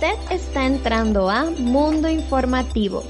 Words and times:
Usted 0.00 0.32
está 0.32 0.64
entrando 0.64 1.28
a 1.28 1.50
Mundo 1.50 2.08
Informativo. 2.08 3.04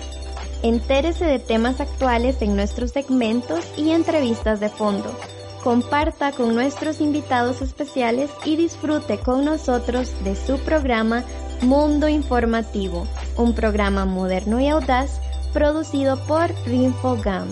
Entérese 0.65 1.25
de 1.25 1.39
temas 1.39 1.81
actuales 1.81 2.43
en 2.43 2.57
nuestros 2.57 2.91
segmentos 2.91 3.65
y 3.77 3.91
entrevistas 3.91 4.59
de 4.59 4.71
fondo. 4.71 5.17
Comparta 5.63 6.33
con 6.33 6.53
nuestros 6.53 7.01
invitados 7.01 7.63
especiales 7.63 8.29
y 8.45 8.57
disfrute 8.57 9.19
con 9.19 9.45
nosotros 9.45 10.13
de 10.25 10.35
su 10.35 10.59
programa 10.59 11.23
Mundo 11.63 12.09
Informativo, 12.09 13.07
un 13.37 13.55
programa 13.55 14.05
moderno 14.05 14.59
y 14.61 14.67
audaz 14.67 15.21
producido 15.53 16.19
por 16.27 16.51
Rinfogam. 16.67 17.47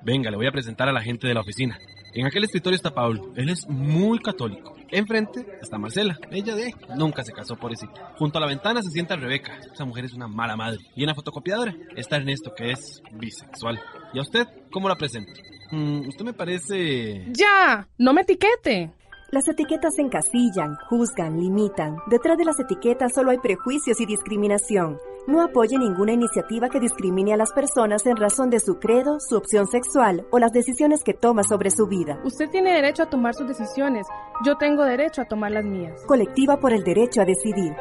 Venga, 0.00 0.30
le 0.30 0.38
voy 0.38 0.46
a 0.46 0.52
presentar 0.52 0.88
a 0.88 0.92
la 0.92 1.02
gente 1.02 1.28
de 1.28 1.34
la 1.34 1.42
oficina. 1.42 1.78
En 2.16 2.24
aquel 2.24 2.44
escritorio 2.44 2.76
está 2.76 2.94
Pablo. 2.94 3.30
Él 3.36 3.50
es 3.50 3.68
muy 3.68 4.18
católico. 4.20 4.74
Enfrente 4.90 5.58
está 5.60 5.76
Marcela. 5.76 6.18
Ella 6.30 6.54
de 6.54 6.74
nunca 6.96 7.22
se 7.22 7.30
casó 7.30 7.56
por 7.56 7.74
eso. 7.74 7.86
Junto 8.16 8.38
a 8.38 8.40
la 8.40 8.46
ventana 8.46 8.80
se 8.80 8.90
sienta 8.90 9.16
Rebeca. 9.16 9.58
Esa 9.70 9.84
mujer 9.84 10.06
es 10.06 10.14
una 10.14 10.26
mala 10.26 10.56
madre. 10.56 10.78
Y 10.94 11.02
en 11.02 11.08
la 11.08 11.14
fotocopiadora 11.14 11.74
está 11.94 12.16
Ernesto, 12.16 12.54
que 12.56 12.70
es 12.70 13.02
bisexual. 13.12 13.78
¿Y 14.14 14.18
a 14.18 14.22
usted 14.22 14.46
cómo 14.72 14.88
la 14.88 14.96
presento? 14.96 15.30
Mm, 15.72 16.08
usted 16.08 16.24
me 16.24 16.32
parece... 16.32 17.26
¡Ya! 17.32 17.86
¡No 17.98 18.14
me 18.14 18.22
etiquete! 18.22 18.94
Las 19.30 19.46
etiquetas 19.48 19.98
encasillan, 19.98 20.74
juzgan, 20.88 21.38
limitan. 21.38 21.96
Detrás 22.06 22.38
de 22.38 22.46
las 22.46 22.58
etiquetas 22.58 23.12
solo 23.12 23.32
hay 23.32 23.38
prejuicios 23.38 24.00
y 24.00 24.06
discriminación. 24.06 24.98
No 25.26 25.42
apoye 25.42 25.76
ninguna 25.76 26.12
iniciativa 26.12 26.68
que 26.68 26.78
discrimine 26.78 27.34
a 27.34 27.36
las 27.36 27.52
personas 27.52 28.06
en 28.06 28.16
razón 28.16 28.48
de 28.48 28.60
su 28.60 28.78
credo, 28.78 29.18
su 29.18 29.36
opción 29.36 29.66
sexual 29.66 30.24
o 30.30 30.38
las 30.38 30.52
decisiones 30.52 31.02
que 31.02 31.14
toma 31.14 31.42
sobre 31.42 31.70
su 31.70 31.88
vida. 31.88 32.20
Usted 32.24 32.48
tiene 32.48 32.72
derecho 32.72 33.02
a 33.02 33.10
tomar 33.10 33.34
sus 33.34 33.48
decisiones. 33.48 34.06
Yo 34.44 34.56
tengo 34.56 34.84
derecho 34.84 35.22
a 35.22 35.24
tomar 35.24 35.50
las 35.50 35.64
mías. 35.64 36.00
Colectiva 36.06 36.58
por 36.58 36.72
el 36.72 36.84
derecho 36.84 37.22
a 37.22 37.24
decidir. 37.24 37.72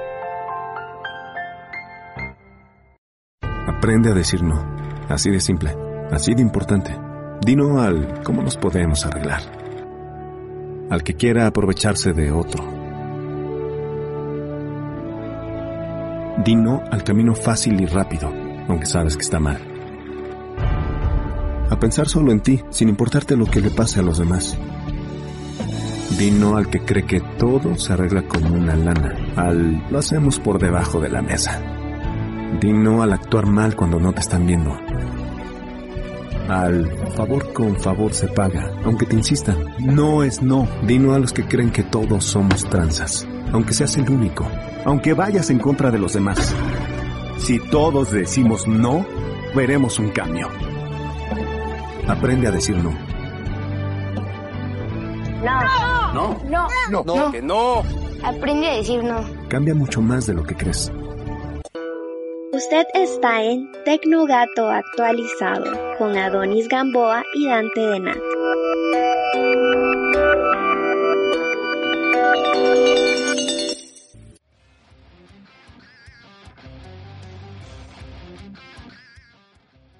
Aprende 3.67 4.09
a 4.09 4.15
decir 4.15 4.41
no. 4.41 4.59
Así 5.07 5.29
de 5.29 5.39
simple. 5.39 5.75
Así 6.11 6.33
de 6.33 6.41
importante. 6.41 6.97
Dino 7.45 7.79
al 7.79 8.23
cómo 8.23 8.41
nos 8.41 8.57
podemos 8.57 9.05
arreglar. 9.05 9.41
Al 10.89 11.03
que 11.03 11.13
quiera 11.13 11.45
aprovecharse 11.45 12.13
de 12.13 12.31
otro 12.31 12.84
Di 16.43 16.53
no 16.55 16.83
al 16.91 17.03
camino 17.03 17.33
fácil 17.33 17.79
y 17.79 17.85
rápido, 17.85 18.31
aunque 18.67 18.85
sabes 18.85 19.15
que 19.15 19.21
está 19.21 19.39
mal. 19.39 19.57
A 21.69 21.79
pensar 21.79 22.09
solo 22.09 22.31
en 22.31 22.41
ti, 22.41 22.61
sin 22.69 22.89
importarte 22.89 23.37
lo 23.37 23.45
que 23.45 23.61
le 23.61 23.71
pase 23.71 24.01
a 24.01 24.03
los 24.03 24.17
demás. 24.17 24.57
Di 26.19 26.31
no 26.31 26.57
al 26.57 26.69
que 26.69 26.81
cree 26.81 27.05
que 27.05 27.21
todo 27.21 27.75
se 27.75 27.93
arregla 27.93 28.23
con 28.23 28.45
una 28.51 28.75
lana, 28.75 29.15
al 29.37 29.89
lo 29.89 29.97
hacemos 29.97 30.39
por 30.39 30.59
debajo 30.59 30.99
de 30.99 31.09
la 31.09 31.21
mesa. 31.21 31.61
Di 32.59 32.73
no 32.73 33.01
al 33.01 33.13
actuar 33.13 33.45
mal 33.45 33.75
cuando 33.75 33.99
no 33.99 34.11
te 34.13 34.19
están 34.19 34.45
viendo. 34.45 34.77
Al 36.49 36.85
favor 37.15 37.53
con 37.53 37.77
favor 37.77 38.13
se 38.13 38.27
paga, 38.27 38.71
aunque 38.83 39.05
te 39.05 39.15
insistan. 39.15 39.57
No 39.79 40.21
es 40.21 40.41
no. 40.41 40.67
Di 40.85 40.99
no 40.99 41.13
a 41.13 41.19
los 41.19 41.31
que 41.31 41.47
creen 41.47 41.71
que 41.71 41.83
todos 41.83 42.25
somos 42.25 42.69
tranzas, 42.69 43.25
aunque 43.51 43.73
seas 43.73 43.97
el 43.97 44.09
único 44.09 44.45
aunque 44.85 45.13
vayas 45.13 45.49
en 45.49 45.59
contra 45.59 45.91
de 45.91 45.99
los 45.99 46.13
demás. 46.13 46.55
Si 47.39 47.59
todos 47.59 48.11
decimos 48.11 48.67
no, 48.67 49.05
veremos 49.53 49.99
un 49.99 50.09
cambio. 50.11 50.47
Aprende 52.07 52.47
a 52.47 52.51
decir 52.51 52.77
no. 52.77 52.91
No. 55.43 56.13
No. 56.13 56.39
No. 56.49 56.67
No. 56.89 57.03
No. 57.03 57.31
Que 57.31 57.41
no. 57.41 57.83
Aprende 58.23 58.69
a 58.69 58.75
decir 58.77 59.03
no. 59.03 59.19
Cambia 59.49 59.75
mucho 59.75 60.01
más 60.01 60.25
de 60.27 60.33
lo 60.33 60.43
que 60.43 60.55
crees. 60.55 60.91
Usted 62.53 62.85
está 62.93 63.43
en 63.43 63.69
Tecnogato 63.83 64.69
actualizado 64.69 65.65
con 65.97 66.15
Adonis 66.17 66.69
Gamboa 66.69 67.23
y 67.35 67.47
Dante 67.47 67.81
Denat. 67.81 68.17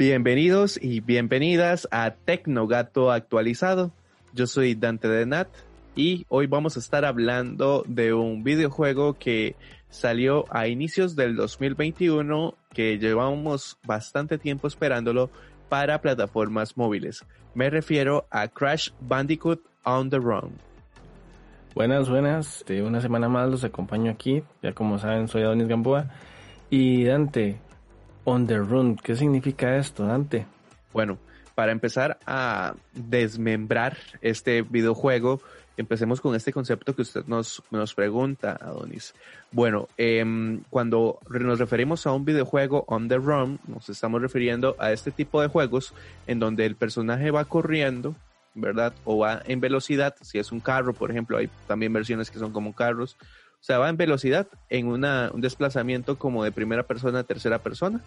Bienvenidos 0.08 0.78
y 0.80 1.00
bienvenidas 1.00 1.88
a 1.90 2.12
Tecnogato 2.12 3.12
actualizado. 3.12 3.92
Yo 4.34 4.46
soy 4.46 4.76
Dante 4.76 5.08
de 5.08 5.26
Nat 5.26 5.48
y 5.96 6.28
hoy 6.30 6.46
vamos 6.46 6.78
a 6.78 6.80
estar 6.80 7.06
hablando 7.06 7.84
de 7.88 8.14
un 8.14 8.44
videojuego 8.44 9.16
que 9.16 9.56
salió 9.90 10.46
a 10.52 10.68
inicios 10.68 11.16
del 11.16 11.36
2021 11.36 12.54
que 12.72 13.00
llevamos 13.00 13.80
bastante 13.84 14.38
tiempo 14.38 14.68
esperándolo 14.68 15.32
para 15.70 16.02
plataformas 16.02 16.78
móviles. 16.78 17.26
Me 17.56 17.72
refiero 17.72 18.28
a 18.30 18.48
Crash 18.48 18.92
Bandicoot 19.02 19.64
on 19.86 20.12
the 20.12 20.20
Run. 20.20 20.52
Buenas, 21.74 22.12
buenas. 22.12 22.64
De 22.68 22.84
una 22.84 23.02
semana 23.02 23.28
más 23.28 23.50
los 23.50 23.64
acompaño 23.64 24.12
aquí. 24.12 24.44
Ya 24.62 24.72
como 24.72 25.00
saben, 25.00 25.28
soy 25.28 25.42
Adonis 25.42 25.68
Gamboa. 25.68 26.12
Y 26.70 27.06
Dante, 27.06 27.58
On 28.26 28.48
the 28.48 28.58
Run. 28.58 28.98
¿Qué 28.98 29.16
significa 29.16 29.78
esto, 29.78 30.06
Dante? 30.06 30.46
Bueno, 30.92 31.20
para 31.54 31.72
empezar 31.72 32.18
a 32.26 32.74
desmembrar 32.94 33.98
este 34.22 34.64
videojuego, 34.64 35.42
empecemos 35.78 36.22
con 36.22 36.36
este 36.36 36.52
concepto 36.52 36.96
que 36.96 37.04
usted 37.04 37.26
nos, 37.26 37.62
pregunta, 37.96 38.58
Adonis. 38.60 39.14
Bueno, 39.52 39.88
em, 39.98 40.64
cuando 40.70 41.20
nos 41.30 41.60
referimos 41.60 42.08
a 42.08 42.14
un 42.14 42.26
videojuego 42.26 42.84
on 42.88 43.08
the 43.08 43.18
run, 43.18 43.60
nos 43.68 43.90
estamos 43.90 44.22
refiriendo 44.22 44.76
a 44.80 44.92
este 44.92 45.12
tipo 45.12 45.42
de 45.42 45.48
juegos 45.48 45.94
en 46.26 46.40
donde 46.40 46.66
el 46.66 46.76
personaje 46.76 47.30
va 47.30 47.46
corriendo, 47.46 48.16
¿verdad? 48.56 48.94
O 49.04 49.20
va 49.20 49.42
en 49.46 49.60
velocidad, 49.60 50.16
si 50.22 50.40
es 50.40 50.52
un 50.52 50.62
carro, 50.62 50.94
por 50.94 51.12
ejemplo, 51.12 51.38
hay 51.38 51.50
también 51.68 51.94
versiones 51.94 52.32
que 52.32 52.40
son 52.40 52.52
como 52.52 52.74
carros, 52.74 53.18
sea, 53.66 53.80
va 53.80 53.90
en 53.90 53.98
velocidad, 53.98 54.48
en 54.70 54.88
una, 54.88 55.32
un 55.34 55.42
desplazamiento 55.42 56.20
como 56.20 56.44
de 56.44 56.52
primera 56.52 56.84
persona 56.84 57.20
a 57.20 57.24
tercera 57.24 57.60
persona, 57.60 58.02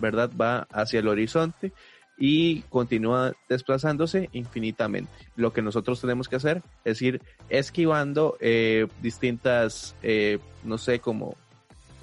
¿verdad? 0.00 0.30
Va 0.40 0.66
hacia 0.72 0.98
el 0.98 1.06
horizonte 1.08 1.72
y 2.18 2.62
continúa 2.62 3.32
desplazándose 3.48 4.28
infinitamente. 4.32 5.10
Lo 5.36 5.52
que 5.52 5.62
nosotros 5.62 6.00
tenemos 6.00 6.28
que 6.28 6.36
hacer 6.36 6.62
es 6.84 7.00
ir 7.00 7.22
esquivando 7.48 8.36
eh, 8.40 8.88
distintas, 9.02 9.94
eh, 10.02 10.38
no 10.64 10.78
sé, 10.78 10.98
como 10.98 11.36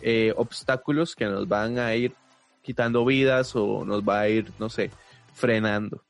eh, 0.02 0.34
obstáculos 0.38 1.16
que 1.16 1.26
nos 1.26 1.48
van 1.48 1.80
a 1.80 1.94
ir 1.96 2.14
quitando 2.62 3.04
vidas 3.04 3.56
o 3.56 3.84
nos 3.84 4.04
va 4.04 4.22
a 4.22 4.30
ir, 4.30 4.52
no 4.58 4.70
sé, 4.70 4.90
frenando. 5.34 6.04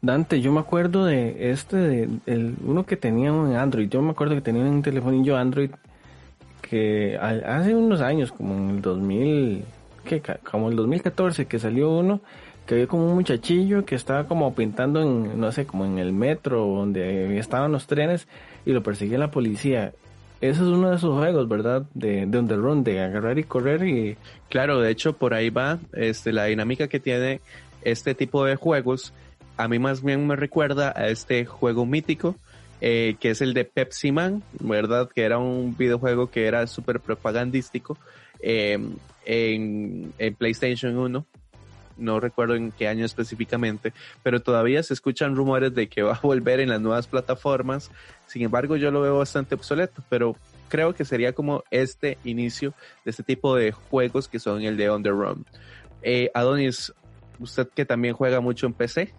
Dante, 0.00 0.40
yo 0.40 0.52
me 0.52 0.60
acuerdo 0.60 1.04
de 1.04 1.50
este, 1.50 1.76
de, 1.76 2.08
el, 2.26 2.54
uno 2.64 2.86
que 2.86 2.96
tenía 2.96 3.32
un 3.32 3.54
Android. 3.54 3.88
Yo 3.88 4.00
me 4.02 4.10
acuerdo 4.10 4.34
que 4.34 4.40
tenía 4.40 4.62
un 4.62 4.82
telefonillo 4.82 5.36
Android 5.36 5.70
que 6.62 7.16
hace 7.18 7.74
unos 7.74 8.00
años, 8.00 8.30
como 8.30 8.54
en 8.54 8.70
el 8.70 8.82
2000, 8.82 9.64
que 10.04 10.22
como 10.48 10.68
el 10.68 10.76
2014, 10.76 11.46
que 11.46 11.58
salió 11.58 11.90
uno 11.90 12.20
que 12.68 12.74
había 12.74 12.86
como 12.86 13.06
un 13.06 13.14
muchachillo 13.14 13.86
que 13.86 13.94
estaba 13.94 14.24
como 14.24 14.54
pintando 14.54 15.00
en, 15.00 15.40
no 15.40 15.50
sé, 15.52 15.64
como 15.64 15.86
en 15.86 15.98
el 15.98 16.12
metro 16.12 16.66
donde 16.66 17.38
estaban 17.38 17.72
los 17.72 17.86
trenes 17.86 18.28
y 18.66 18.72
lo 18.72 18.82
perseguía 18.82 19.16
la 19.16 19.30
policía. 19.30 19.94
Eso 20.42 20.64
es 20.64 20.68
uno 20.68 20.90
de 20.90 20.96
esos 20.96 21.16
juegos, 21.16 21.48
¿verdad? 21.48 21.86
De, 21.94 22.26
de 22.26 22.82
de 22.82 23.00
agarrar 23.00 23.38
y 23.38 23.44
correr 23.44 23.88
y... 23.88 24.18
Claro, 24.50 24.80
de 24.80 24.90
hecho 24.90 25.14
por 25.14 25.32
ahí 25.32 25.48
va 25.48 25.78
este, 25.94 26.30
la 26.30 26.44
dinámica 26.44 26.88
que 26.88 27.00
tiene 27.00 27.40
este 27.82 28.14
tipo 28.14 28.44
de 28.44 28.56
juegos 28.56 29.14
a 29.58 29.68
mí 29.68 29.78
más 29.78 30.02
bien 30.02 30.26
me 30.26 30.36
recuerda 30.36 30.94
a 30.96 31.08
este 31.08 31.44
juego 31.44 31.84
mítico, 31.84 32.36
eh, 32.80 33.16
que 33.18 33.30
es 33.30 33.40
el 33.42 33.54
de 33.54 33.64
Pepsi 33.64 34.12
Man, 34.12 34.42
¿verdad? 34.60 35.10
Que 35.12 35.24
era 35.24 35.38
un 35.38 35.76
videojuego 35.76 36.30
que 36.30 36.46
era 36.46 36.66
súper 36.68 37.00
propagandístico 37.00 37.98
em, 38.40 38.94
en, 39.26 40.12
PlayStation 40.38 40.96
1. 40.96 41.26
No 41.96 42.20
recuerdo 42.20 42.54
en 42.54 42.70
qué 42.70 42.86
año 42.86 43.04
específicamente, 43.04 43.92
pero 44.22 44.40
todavía 44.40 44.80
se 44.84 44.94
escuchan 44.94 45.34
rumores 45.34 45.74
de 45.74 45.88
que 45.88 46.02
va 46.02 46.14
a 46.14 46.20
volver 46.22 46.60
en 46.60 46.68
las 46.68 46.80
nuevas 46.80 47.08
plataformas. 47.08 47.90
Sin 48.28 48.42
embargo, 48.42 48.76
yo 48.76 48.92
lo 48.92 49.00
veo 49.00 49.18
bastante 49.18 49.56
obsoleto, 49.56 50.04
pero 50.08 50.36
creo 50.68 50.94
que 50.94 51.04
sería 51.04 51.32
como 51.32 51.64
este 51.72 52.16
inicio 52.22 52.74
de 53.04 53.10
este 53.10 53.24
tipo 53.24 53.56
de 53.56 53.72
juegos 53.72 54.28
que 54.28 54.38
son 54.38 54.62
el 54.62 54.76
de 54.76 54.88
On 54.88 55.02
the 55.02 55.10
Run. 55.10 55.44
Eh, 56.02 56.30
Adonis, 56.32 56.92
usted 57.40 57.66
que 57.74 57.84
también 57.84 58.14
juega 58.14 58.40
mucho 58.40 58.66
en 58.66 58.72
PC, 58.72 59.12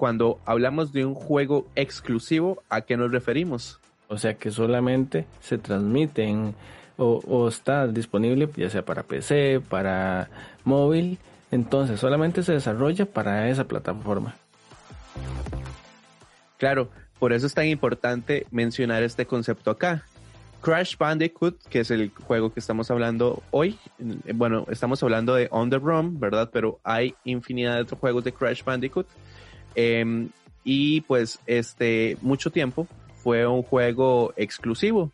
cuando 0.00 0.40
hablamos 0.46 0.94
de 0.94 1.04
un 1.04 1.14
juego 1.14 1.66
exclusivo, 1.76 2.62
¿a 2.70 2.80
qué 2.80 2.96
nos 2.96 3.12
referimos? 3.12 3.80
O 4.08 4.16
sea 4.16 4.32
que 4.32 4.50
solamente 4.50 5.26
se 5.40 5.58
transmiten 5.58 6.54
o, 6.96 7.46
está 7.46 7.86
disponible 7.86 8.48
ya 8.56 8.70
sea 8.70 8.82
para 8.82 9.02
PC, 9.02 9.60
para 9.68 10.30
móvil, 10.64 11.18
entonces 11.50 12.00
solamente 12.00 12.42
se 12.42 12.54
desarrolla 12.54 13.04
para 13.04 13.50
esa 13.50 13.64
plataforma. 13.64 14.36
Claro, 16.56 16.88
por 17.18 17.34
eso 17.34 17.46
es 17.46 17.52
tan 17.52 17.66
importante 17.66 18.46
mencionar 18.50 19.02
este 19.02 19.26
concepto 19.26 19.70
acá. 19.70 20.04
Crash 20.62 20.96
Bandicoot, 20.96 21.62
que 21.68 21.80
es 21.80 21.90
el 21.90 22.10
juego 22.26 22.54
que 22.54 22.60
estamos 22.60 22.90
hablando 22.90 23.42
hoy, 23.50 23.78
bueno, 24.34 24.64
estamos 24.70 25.02
hablando 25.02 25.34
de 25.34 25.48
On 25.50 25.68
the 25.68 25.78
Run, 25.78 26.18
¿verdad? 26.18 26.48
Pero 26.50 26.80
hay 26.84 27.14
infinidad 27.24 27.74
de 27.74 27.82
otros 27.82 28.00
juegos 28.00 28.24
de 28.24 28.32
Crash 28.32 28.64
Bandicoot. 28.64 29.06
Em, 29.74 30.28
y 30.64 31.00
pues 31.02 31.38
este, 31.46 32.16
mucho 32.20 32.50
tiempo 32.50 32.86
fue 33.22 33.46
un 33.46 33.62
juego 33.62 34.32
exclusivo. 34.36 35.10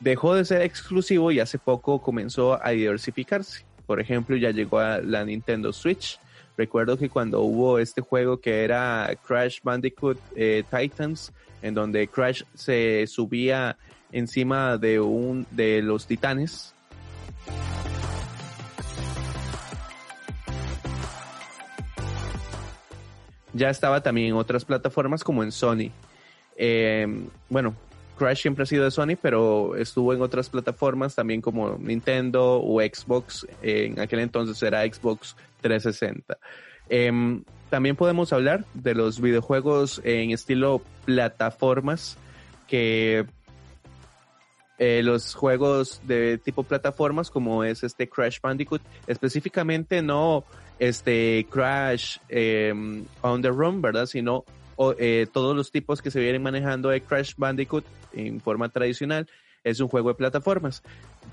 Dejó 0.00 0.34
de 0.34 0.44
ser 0.44 0.62
exclusivo 0.62 1.30
y 1.30 1.40
hace 1.40 1.58
poco 1.58 2.02
comenzó 2.02 2.64
a 2.64 2.70
diversificarse. 2.70 3.64
Por 3.86 4.00
ejemplo, 4.00 4.36
ya 4.36 4.50
llegó 4.50 4.78
a 4.78 4.98
la 4.98 5.24
Nintendo 5.24 5.72
Switch. 5.72 6.18
Recuerdo 6.56 6.98
que 6.98 7.08
cuando 7.08 7.40
hubo 7.42 7.78
este 7.78 8.00
juego 8.00 8.40
que 8.40 8.64
era 8.64 9.10
Crash 9.26 9.60
Bandicoot 9.62 10.18
eh, 10.36 10.64
Titans, 10.70 11.32
en 11.62 11.74
donde 11.74 12.08
Crash 12.08 12.42
se 12.54 13.06
subía 13.06 13.76
encima 14.12 14.76
de 14.76 15.00
un 15.00 15.46
de 15.50 15.82
los 15.82 16.06
titanes. 16.06 16.74
Ya 23.52 23.70
estaba 23.70 24.02
también 24.02 24.28
en 24.28 24.34
otras 24.34 24.64
plataformas 24.64 25.24
como 25.24 25.42
en 25.42 25.52
Sony. 25.52 25.90
Eh, 26.56 27.06
bueno, 27.48 27.74
Crash 28.18 28.42
siempre 28.42 28.62
ha 28.62 28.66
sido 28.66 28.84
de 28.84 28.90
Sony, 28.90 29.16
pero 29.20 29.76
estuvo 29.76 30.12
en 30.12 30.22
otras 30.22 30.48
plataformas 30.48 31.14
también 31.14 31.40
como 31.40 31.76
Nintendo 31.78 32.60
o 32.62 32.80
Xbox. 32.80 33.46
en 33.62 34.00
aquel 34.00 34.20
entonces 34.20 34.62
era 34.62 34.82
Xbox 34.82 35.36
360. 35.60 36.38
Em, 36.88 37.44
también 37.70 37.96
podemos 37.96 38.32
hablar 38.32 38.64
de 38.74 38.94
los 38.94 39.20
videojuegos 39.20 40.00
en 40.04 40.30
estilo 40.30 40.82
plataformas 41.04 42.18
que 42.68 43.26
eh, 44.78 45.02
los 45.02 45.34
juegos 45.34 46.00
de 46.04 46.38
tipo 46.38 46.64
plataformas 46.64 47.30
como 47.30 47.64
es 47.64 47.82
este 47.82 48.08
Crash 48.08 48.40
Bandicoot, 48.40 48.82
específicamente 49.06 50.02
no 50.02 50.44
este 50.82 51.46
Crash 51.48 52.18
em, 52.28 53.04
on 53.20 53.40
the 53.40 53.50
Run, 53.50 53.80
¿verdad? 53.80 54.06
Sino 54.06 54.44
eh, 54.98 55.28
todos 55.32 55.54
los 55.54 55.70
tipos 55.70 56.02
que 56.02 56.10
se 56.10 56.18
vienen 56.18 56.42
manejando 56.42 56.88
de 56.88 57.00
Crash 57.00 57.34
Bandicoot 57.36 57.84
en 58.12 58.40
forma 58.40 58.68
tradicional 58.68 59.28
es 59.62 59.78
un 59.78 59.86
juego 59.86 60.08
de 60.08 60.16
plataformas. 60.16 60.82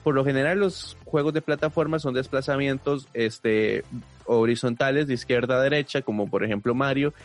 Por 0.03 0.13
lo 0.13 0.23
general 0.23 0.59
los 0.59 0.95
juegos 1.03 1.33
de 1.33 1.41
plataformas 1.41 2.03
son 2.03 2.13
desplazamientos 2.13 3.07
este, 3.15 3.83
horizontales 4.25 5.07
de 5.07 5.15
izquierda 5.15 5.57
a 5.57 5.63
derecha, 5.63 6.03
como 6.03 6.29
por 6.29 6.43
ejemplo 6.43 6.75
Mario, 6.75 7.15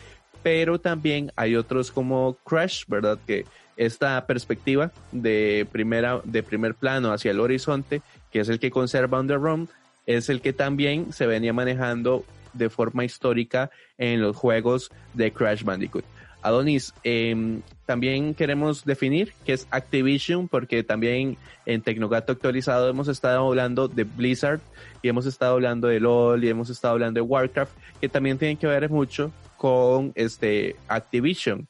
pero 0.41 0.79
también 0.79 1.31
hay 1.35 1.55
otros 1.55 1.91
como 1.91 2.37
Crash, 2.43 2.85
¿verdad? 2.87 3.19
Que 3.27 3.45
esta 3.77 4.25
perspectiva 4.25 4.91
de 5.11 5.67
primera, 5.71 6.21
de 6.23 6.41
primer 6.41 6.73
plano 6.73 7.13
hacia 7.13 7.29
el 7.29 7.39
horizonte, 7.39 8.01
que 8.31 8.39
es 8.39 8.49
el 8.49 8.59
que 8.59 8.71
conserva 8.71 9.19
On 9.19 9.27
the 9.27 9.35
Run, 9.35 9.69
es 10.05 10.29
el 10.29 10.41
que 10.41 10.53
también 10.53 11.11
se 11.13 11.27
venía 11.27 11.53
manejando 11.53 12.23
de 12.53 12.69
forma 12.69 13.05
histórica 13.05 13.69
en 13.97 14.21
los 14.21 14.35
juegos 14.35 14.91
de 15.13 15.31
Crash 15.31 15.63
Bandicoot. 15.63 16.05
Adonis, 16.45 16.93
em, 17.03 17.61
también 17.87 18.35
queremos 18.35 18.85
definir 18.85 19.33
qué 19.45 19.53
es 19.53 19.67
Activision, 19.71 20.47
porque 20.47 20.83
también 20.83 21.37
en 21.65 21.81
Tecnogato 21.81 22.33
actualizado 22.33 22.87
hemos 22.87 23.07
estado 23.07 23.47
hablando 23.47 23.87
de 23.87 24.03
Blizzard 24.03 24.59
y 25.01 25.09
hemos 25.09 25.25
estado 25.25 25.53
hablando 25.53 25.87
de 25.87 25.99
LOL 25.99 26.43
y 26.43 26.49
hemos 26.49 26.69
estado 26.69 26.93
hablando 26.93 27.17
de 27.17 27.21
Warcraft, 27.23 27.71
que 27.99 28.09
también 28.09 28.37
tienen 28.37 28.57
que 28.57 28.67
ver 28.67 28.89
mucho 28.91 29.31
con 29.57 30.11
este 30.13 30.75
Activision. 30.87 31.67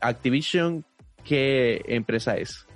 Activision, 0.00 0.86
¿qué 1.22 1.82
empresa 1.86 2.38
es? 2.38 2.66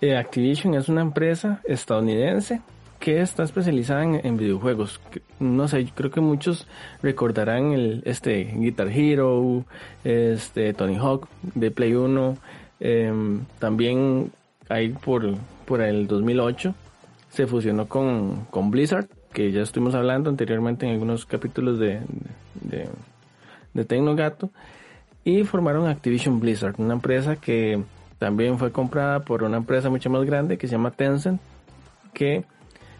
Eh, 0.00 0.16
Activision 0.16 0.74
es 0.74 0.88
una 0.88 1.00
empresa 1.00 1.62
estadounidense 1.64 2.60
que 3.06 3.20
está 3.20 3.44
especializada 3.44 4.02
en, 4.02 4.36
videojuegos. 4.36 5.00
No 5.38 5.68
sé, 5.68 5.86
creo 5.94 6.10
que 6.10 6.20
muchos 6.20 6.66
recordarán 7.04 8.02
este 8.04 8.52
Guitar 8.52 8.88
Hero, 8.88 9.64
este 10.02 10.74
Tony 10.74 10.96
Hawk 10.96 11.28
de 11.54 11.70
Play 11.70 11.94
1. 11.94 12.36
Em, 12.80 13.44
también 13.60 14.32
ahí 14.68 14.88
por, 14.88 15.36
por 15.66 15.82
el 15.82 16.08
2008 16.08 16.74
se 17.28 17.46
fusionó 17.46 17.86
con, 17.86 18.46
con 18.50 18.72
Blizzard, 18.72 19.06
que 19.32 19.52
ya 19.52 19.62
estuvimos 19.62 19.94
hablando 19.94 20.28
anteriormente 20.28 20.84
en 20.84 20.94
algunos 20.94 21.26
capítulos 21.26 21.78
de, 21.78 22.00
de, 22.54 22.88
de 23.72 23.84
Tecnogato. 23.84 24.50
Y 25.22 25.44
formaron 25.44 25.86
Activision 25.86 26.40
Blizzard, 26.40 26.74
una 26.78 26.94
empresa 26.94 27.36
que 27.36 27.80
también 28.18 28.58
fue 28.58 28.72
comprada 28.72 29.20
por 29.20 29.44
una 29.44 29.58
empresa 29.58 29.90
mucho 29.90 30.10
más 30.10 30.24
grande 30.24 30.58
que 30.58 30.66
se 30.66 30.72
llama 30.72 30.90
Tencent, 30.90 31.40
que 32.12 32.44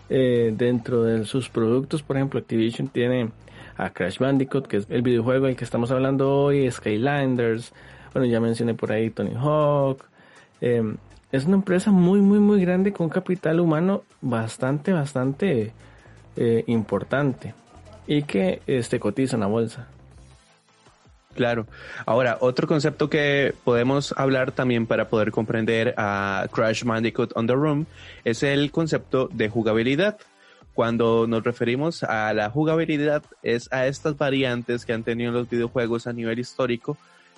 eh, 0.08 0.52
dentro 0.56 1.02
de 1.02 1.24
sus 1.24 1.48
productos, 1.48 2.02
por 2.02 2.16
ejemplo, 2.16 2.40
Activision 2.40 2.88
tiene 2.88 3.30
a 3.76 3.90
Crash 3.90 4.18
Bandicoot, 4.18 4.66
que 4.66 4.78
es 4.78 4.86
el 4.88 5.02
videojuego 5.02 5.46
del 5.46 5.56
que 5.56 5.64
estamos 5.64 5.90
hablando 5.90 6.32
hoy, 6.32 6.70
Skylanders, 6.70 7.72
bueno, 8.12 8.26
ya 8.26 8.40
mencioné 8.40 8.74
por 8.74 8.92
ahí 8.92 9.10
Tony 9.10 9.34
Hawk. 9.36 10.04
Em, 10.60 10.96
es 11.32 11.44
una 11.44 11.56
empresa 11.56 11.90
muy, 11.90 12.20
muy, 12.20 12.38
muy 12.38 12.60
grande 12.60 12.92
con 12.92 13.08
capital 13.08 13.60
humano 13.60 14.04
bastante, 14.22 14.92
bastante 14.92 15.72
eh, 16.36 16.64
importante 16.66 17.52
y 18.06 18.22
que 18.22 18.62
este, 18.66 18.98
cotiza 19.00 19.36
en 19.36 19.40
la 19.40 19.46
bolsa. 19.46 19.88
Claro. 21.36 21.66
Ahora, 22.06 22.38
otro 22.40 22.66
concepto 22.66 23.10
que 23.10 23.54
podemos 23.62 24.14
hablar 24.16 24.52
también 24.52 24.86
para 24.86 25.08
poder 25.08 25.30
comprender 25.30 25.94
a 25.98 26.46
Crash 26.50 26.82
Bandicoot 26.82 27.32
on 27.36 27.46
the 27.46 27.52
Room 27.52 27.84
es 28.24 28.42
el 28.42 28.70
concepto 28.70 29.28
de 29.30 29.50
jugabilidad. 29.50 30.16
Cuando 30.72 31.26
nos 31.26 31.44
referimos 31.44 32.02
a 32.02 32.32
la 32.32 32.48
jugabilidad 32.48 33.22
es 33.42 33.70
a 33.70 33.86
estas 33.86 34.16
variantes 34.16 34.86
que 34.86 34.94
han 34.94 35.02
tenido 35.02 35.30
los 35.32 35.48
videojuegos 35.48 36.06
a 36.06 36.12
nivel 36.14 36.38
histórico 36.38 36.96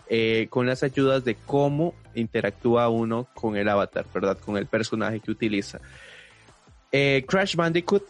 eh, 0.08 0.46
con 0.48 0.66
las 0.66 0.84
ayudas 0.84 1.24
de 1.24 1.34
cómo 1.34 1.94
interactúa 2.14 2.88
uno 2.88 3.26
con 3.34 3.56
el 3.56 3.68
avatar, 3.68 4.06
¿verdad? 4.14 4.38
Con 4.38 4.56
el 4.56 4.66
personaje 4.66 5.18
que 5.20 5.32
utiliza. 5.32 5.80
Eh, 6.92 7.24
Crash 7.28 7.56
Bandicoot, 7.56 8.04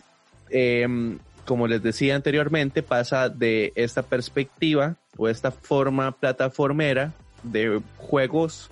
em, 0.50 1.18
como 1.48 1.66
les 1.66 1.82
decía 1.82 2.14
anteriormente, 2.14 2.82
pasa 2.82 3.30
de 3.30 3.72
esta 3.74 4.02
perspectiva 4.02 4.96
o 5.16 5.28
esta 5.30 5.50
forma 5.50 6.12
plataformera 6.12 7.14
de 7.42 7.80
juegos 7.96 8.70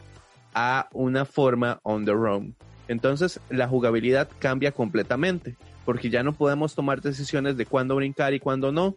a 0.52 0.86
una 0.92 1.24
forma 1.24 1.80
on 1.84 2.04
the 2.04 2.12
road. 2.12 2.42
Entonces 2.86 3.40
la 3.48 3.66
jugabilidad 3.66 4.28
cambia 4.38 4.72
completamente, 4.72 5.56
porque 5.86 6.10
ya 6.10 6.22
no 6.22 6.34
podemos 6.34 6.74
tomar 6.74 7.00
decisiones 7.00 7.56
de 7.56 7.64
cuándo 7.64 7.96
brincar 7.96 8.34
y 8.34 8.40
cuándo 8.40 8.70
no. 8.72 8.94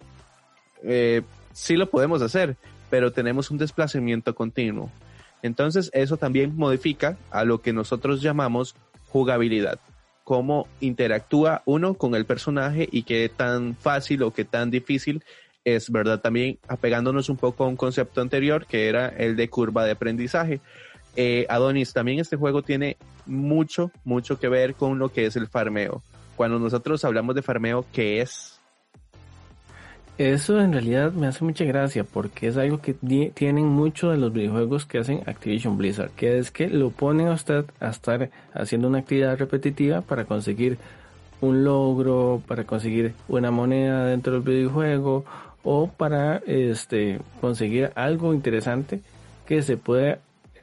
Eh, 0.84 1.22
sí 1.54 1.78
lo 1.78 1.90
podemos 1.90 2.22
hacer, 2.22 2.58
pero 2.90 3.14
tenemos 3.14 3.50
un 3.50 3.60
desplazamiento 3.60 4.36
continuo. 4.36 4.92
Entonces 5.42 5.90
eso 5.94 6.18
también 6.18 6.54
modifica 6.58 7.18
a 7.32 7.46
lo 7.46 7.62
que 7.62 7.72
nosotros 7.72 8.22
llamamos 8.22 8.76
jugabilidad. 9.08 9.80
Cómo 10.30 10.68
interactúa 10.80 11.64
uno 11.66 11.96
con 11.96 12.14
el 12.14 12.24
personaje 12.24 12.88
y 12.92 13.02
qué 13.02 13.32
tan 13.36 13.76
fácil 13.76 14.22
o 14.22 14.32
qué 14.32 14.46
tan 14.46 14.70
difícil 14.70 15.24
es, 15.66 15.90
¿verdad? 15.90 16.22
También 16.22 16.60
apegándonos 16.68 17.30
un 17.30 17.38
poco 17.38 17.64
a 17.64 17.68
un 17.68 17.76
concepto 17.76 18.22
anterior 18.22 18.68
que 18.68 18.90
era 18.90 19.08
el 19.08 19.36
de 19.36 19.50
curva 19.50 19.86
de 19.86 19.94
aprendizaje. 19.94 20.62
Eh, 21.16 21.48
Adonis, 21.50 21.94
también 21.94 22.20
este 22.20 22.36
juego 22.36 22.62
tiene 22.62 22.96
mucho, 23.26 23.92
mucho 24.04 24.40
que 24.40 24.50
ver 24.50 24.76
con 24.76 25.00
lo 25.00 25.10
que 25.10 25.26
es 25.26 25.36
el 25.36 25.48
farmeo. 25.48 26.04
Cuando 26.36 26.60
nosotros 26.60 27.04
hablamos 27.06 27.34
de 27.34 27.42
farmeo, 27.42 27.84
¿qué 27.92 28.22
es? 28.22 28.59
Eso 30.20 30.60
en 30.60 30.74
realidad 30.74 31.14
me 31.14 31.28
hace 31.28 31.46
mucha 31.46 31.64
gracia 31.64 32.04
porque 32.04 32.48
es 32.50 32.58
algo 32.58 32.82
que 32.82 32.94
tienen 32.94 33.66
muchos 33.66 34.12
de 34.12 34.18
los 34.18 34.34
videojuegos 34.34 34.86
que 34.86 34.98
hacen 34.98 35.22
Activision 35.26 35.78
Blizzard, 35.78 36.12
que 36.12 36.38
es 36.38 36.52
que 36.52 36.68
lo 36.68 36.90
ponen 36.90 37.30
a 37.30 37.36
usted 37.36 37.64
a 37.80 37.88
estar 37.88 38.30
haciendo 38.54 38.90
una 38.90 38.98
actividad 38.98 39.38
repetitiva 39.38 40.02
para 40.02 40.26
conseguir 40.26 40.78
un 41.40 41.64
logro, 41.64 42.44
para 42.50 42.66
conseguir 42.66 43.14
una 43.30 43.50
moneda 43.50 44.08
dentro 44.08 44.34
del 44.34 44.42
videojuego 44.42 45.24
o 45.64 45.88
para 45.88 46.42
este, 46.46 47.22
conseguir 47.40 47.94
algo 47.96 48.34
interesante 48.34 49.00
que 49.46 49.62
se 49.62 49.78
puede 49.78 50.20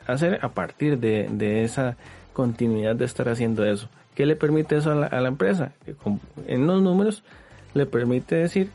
hacer 0.06 0.38
a 0.42 0.50
partir 0.50 0.98
de, 0.98 1.64
esa 1.64 1.96
continuidad 2.34 2.94
de 2.94 3.06
estar 3.06 3.30
haciendo 3.30 3.64
eso. 3.64 3.88
¿Qué 4.14 4.26
le 4.26 4.36
permite 4.36 4.76
eso 4.76 4.90
a 4.90 5.18
la, 5.18 5.28
empresa? 5.28 5.72
En 6.46 6.66
los 6.66 6.82
números 6.82 7.22
le 7.72 7.86
permite 7.86 8.34
decir 8.34 8.68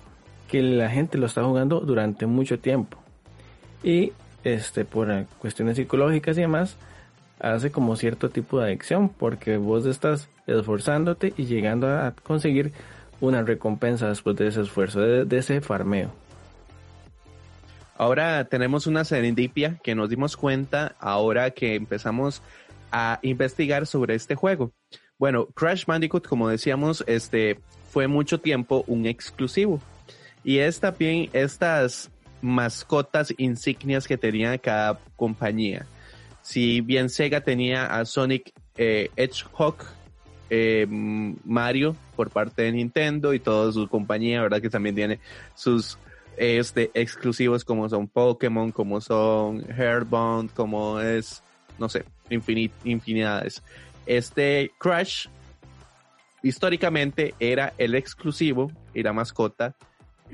que 0.51 0.61
la 0.61 0.89
gente 0.89 1.17
lo 1.17 1.27
está 1.27 1.45
jugando 1.45 1.79
durante 1.79 2.25
mucho 2.25 2.59
tiempo. 2.59 2.97
Y 3.83 4.11
este, 4.43 4.83
por 4.83 5.07
cuestiones 5.39 5.77
psicológicas 5.77 6.37
y 6.37 6.41
demás, 6.41 6.75
hace 7.39 7.71
como 7.71 7.95
cierto 7.95 8.29
tipo 8.29 8.59
de 8.59 8.65
adicción, 8.65 9.07
porque 9.07 9.55
vos 9.55 9.85
estás 9.85 10.27
esforzándote 10.47 11.33
y 11.37 11.45
llegando 11.45 11.87
a 11.87 12.13
conseguir 12.23 12.73
una 13.21 13.43
recompensa 13.43 14.09
después 14.09 14.35
de 14.35 14.47
ese 14.47 14.63
esfuerzo, 14.63 14.99
de, 14.99 15.37
ese 15.37 15.61
farmeo. 15.61 16.11
Ahora 17.95 18.43
tenemos 18.43 18.87
una 18.87 19.05
serendipia 19.05 19.79
que 19.81 19.95
nos 19.95 20.09
dimos 20.09 20.35
cuenta 20.35 20.97
ahora 20.99 21.51
que 21.51 21.75
empezamos 21.75 22.41
a 22.91 23.19
investigar 23.21 23.87
sobre 23.87 24.15
este 24.15 24.35
juego. 24.35 24.73
Bueno, 25.17 25.45
Crash 25.45 25.85
Bandicoot, 25.85 26.27
como 26.27 26.49
decíamos, 26.49 27.05
este 27.07 27.61
fue 27.89 28.07
mucho 28.07 28.41
tiempo 28.41 28.83
un 28.87 29.05
exclusivo. 29.05 29.79
Y 30.43 30.59
es 30.59 30.79
también 30.79 31.29
estas 31.33 32.09
mascotas 32.41 33.33
insignias 33.37 34.07
que 34.07 34.17
tenía 34.17 34.57
cada 34.57 34.99
compañía. 35.15 35.85
Si 36.41 36.81
bien 36.81 37.09
Sega 37.09 37.41
tenía 37.41 37.85
a 37.85 38.05
Sonic 38.05 38.51
eh, 38.75 39.09
Hedgehog, 39.15 39.75
eh, 40.49 40.85
Mario 40.89 41.95
por 42.15 42.29
parte 42.29 42.63
de 42.63 42.73
Nintendo 42.73 43.33
y 43.33 43.39
toda 43.39 43.71
su 43.71 43.87
compañía, 43.87 44.41
¿verdad? 44.41 44.61
Que 44.61 44.69
también 44.69 44.95
tiene 44.95 45.19
sus 45.55 45.97
este, 46.35 46.91
exclusivos 46.93 47.63
como 47.63 47.87
son 47.87 48.07
Pokémon, 48.07 48.71
como 48.71 48.99
son 48.99 49.63
Hairbond, 49.71 50.51
como 50.53 50.99
es, 50.99 51.41
no 51.79 51.87
sé, 51.87 52.03
infinidades. 52.29 53.63
Este 54.05 54.71
Crash 54.77 55.27
históricamente 56.43 57.33
era 57.39 57.73
el 57.77 57.95
exclusivo 57.95 58.71
y 58.93 59.03
la 59.03 59.13
mascota 59.13 59.75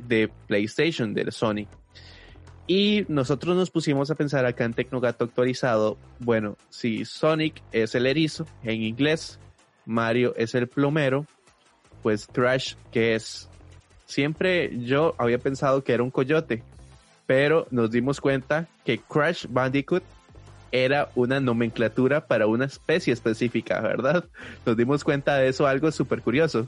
de 0.08 0.30
PlayStation, 0.48 1.14
de 1.14 1.32
Sony. 1.32 1.68
Y 2.68 3.06
nosotros 3.08 3.56
nos 3.56 3.72
pusimos 3.72 4.12
a 4.12 4.16
pensar 4.16 4.46
acá 4.46 4.66
en 4.66 4.74
Tecnogato 4.74 5.24
actualizado, 5.24 5.98
bueno, 6.20 6.58
si 6.70 7.06
Sonic 7.06 7.62
es 7.72 7.96
el 7.96 8.06
erizo 8.06 8.46
en 8.64 8.84
inglés, 8.84 9.40
Mario 9.86 10.34
es 10.36 10.54
el 10.54 10.68
plomero, 10.68 11.26
pues 12.04 12.28
Crash, 12.28 12.76
que 12.92 13.16
es? 13.16 13.50
Siempre 14.06 14.78
yo 14.84 15.16
había 15.18 15.38
pensado 15.38 15.84
que 15.84 15.94
era 15.94 16.04
un 16.04 16.12
coyote, 16.12 16.62
pero 17.26 17.68
nos 17.72 17.90
dimos 17.90 18.20
cuenta 18.20 18.68
que 18.84 18.98
Crash 18.98 19.46
Bandicoot 19.50 20.04
era 20.72 21.10
una 21.16 21.40
nomenclatura 21.40 22.28
para 22.28 22.48
una 22.48 22.66
especie 22.66 23.14
específica, 23.14 23.80
¿verdad? 23.80 24.26
Nos 24.66 24.76
dimos 24.76 25.06
cuenta 25.06 25.38
de 25.38 25.48
eso, 25.48 25.68
algo 25.68 25.90
súper 25.92 26.22
curioso. 26.22 26.68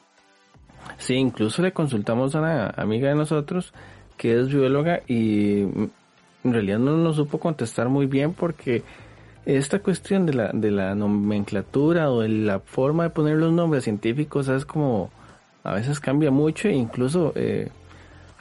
Sí, 0.97 1.15
incluso 1.15 1.61
le 1.61 1.71
consultamos 1.71 2.35
a 2.35 2.39
una 2.39 2.67
amiga 2.77 3.09
de 3.09 3.15
nosotros 3.15 3.73
que 4.17 4.39
es 4.39 4.49
bióloga 4.49 5.01
y 5.07 5.61
en 5.61 6.53
realidad 6.53 6.79
no 6.79 6.97
nos 6.97 7.15
supo 7.15 7.39
contestar 7.39 7.89
muy 7.89 8.05
bien 8.05 8.33
porque 8.33 8.83
esta 9.45 9.79
cuestión 9.79 10.25
de 10.25 10.33
la, 10.33 10.51
de 10.53 10.71
la 10.71 10.93
nomenclatura 10.95 12.11
o 12.11 12.21
de 12.21 12.29
la 12.29 12.59
forma 12.59 13.03
de 13.03 13.09
poner 13.09 13.37
los 13.37 13.51
nombres 13.51 13.85
científicos 13.85 14.47
es 14.49 14.65
como 14.65 15.09
a 15.63 15.73
veces 15.73 15.99
cambia 15.99 16.31
mucho 16.31 16.67
e 16.67 16.73
incluso 16.73 17.33
eh, 17.35 17.69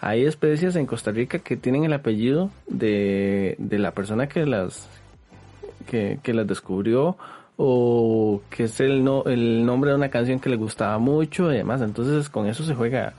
hay 0.01 0.25
especies 0.25 0.77
en 0.77 0.87
Costa 0.87 1.11
Rica 1.11 1.39
que 1.39 1.57
tienen 1.57 1.85
el 1.85 1.93
apellido 1.93 2.51
de, 2.67 3.57
de 3.59 3.79
la 3.79 3.93
persona 3.93 4.29
que 4.29 4.47
las 4.47 4.89
que, 5.87 6.19
que 6.23 6.35
las 6.35 6.47
descubrió 6.47 7.17
o 7.61 8.41
que 8.51 8.65
es 8.65 8.79
el, 8.79 9.03
no, 9.03 9.25
el 9.25 9.67
nombre 9.67 9.91
de 9.91 9.97
una 9.97 10.11
canción 10.11 10.39
que 10.39 10.49
le 10.49 10.55
gustaba 10.55 10.97
mucho 10.99 11.53
y 11.53 11.57
demás. 11.57 11.83
Entonces 11.83 12.29
con 12.29 12.47
eso 12.47 12.63
se 12.63 12.75
juega 12.75 13.15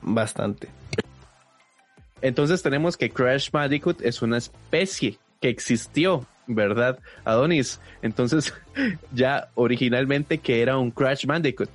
bastante. 0.00 0.68
Entonces 2.22 2.62
tenemos 2.62 2.96
que 2.96 3.10
Crash 3.10 3.50
Bandicoot 3.50 4.00
es 4.00 4.22
una 4.22 4.38
especie 4.38 5.18
que 5.42 5.50
existió, 5.50 6.24
¿verdad? 6.46 6.98
Adonis. 7.24 7.80
Entonces 8.00 8.54
ya 9.12 9.50
originalmente 9.54 10.38
que 10.38 10.62
era 10.62 10.78
un 10.78 10.90
Crash 10.90 11.26
Bandicoot. 11.26 11.70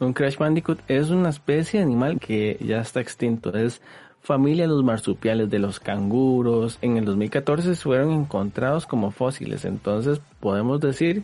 Un 0.00 0.12
Crash 0.12 0.36
Bandicoot 0.36 0.80
es 0.86 1.08
una 1.08 1.30
especie 1.30 1.80
de 1.80 1.86
animal 1.86 2.20
que 2.20 2.58
ya 2.60 2.82
está 2.82 3.00
extinto. 3.00 3.56
Es 3.56 3.80
familia 4.22 4.64
de 4.64 4.68
los 4.68 4.84
marsupiales, 4.84 5.50
de 5.50 5.58
los 5.58 5.80
canguros. 5.80 6.78
En 6.80 6.96
el 6.96 7.04
2014 7.04 7.74
fueron 7.76 8.12
encontrados 8.12 8.86
como 8.86 9.10
fósiles, 9.10 9.64
entonces 9.64 10.20
podemos 10.40 10.80
decir 10.80 11.22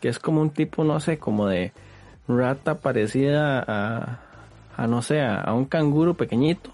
que 0.00 0.08
es 0.08 0.18
como 0.18 0.40
un 0.40 0.50
tipo, 0.50 0.84
no 0.84 0.98
sé, 1.00 1.18
como 1.18 1.46
de 1.48 1.72
rata 2.26 2.76
parecida 2.76 3.64
a, 3.66 4.20
a 4.76 4.86
no 4.86 5.02
sé, 5.02 5.20
a, 5.20 5.52
un 5.52 5.64
canguro 5.64 6.14
pequeñito. 6.14 6.70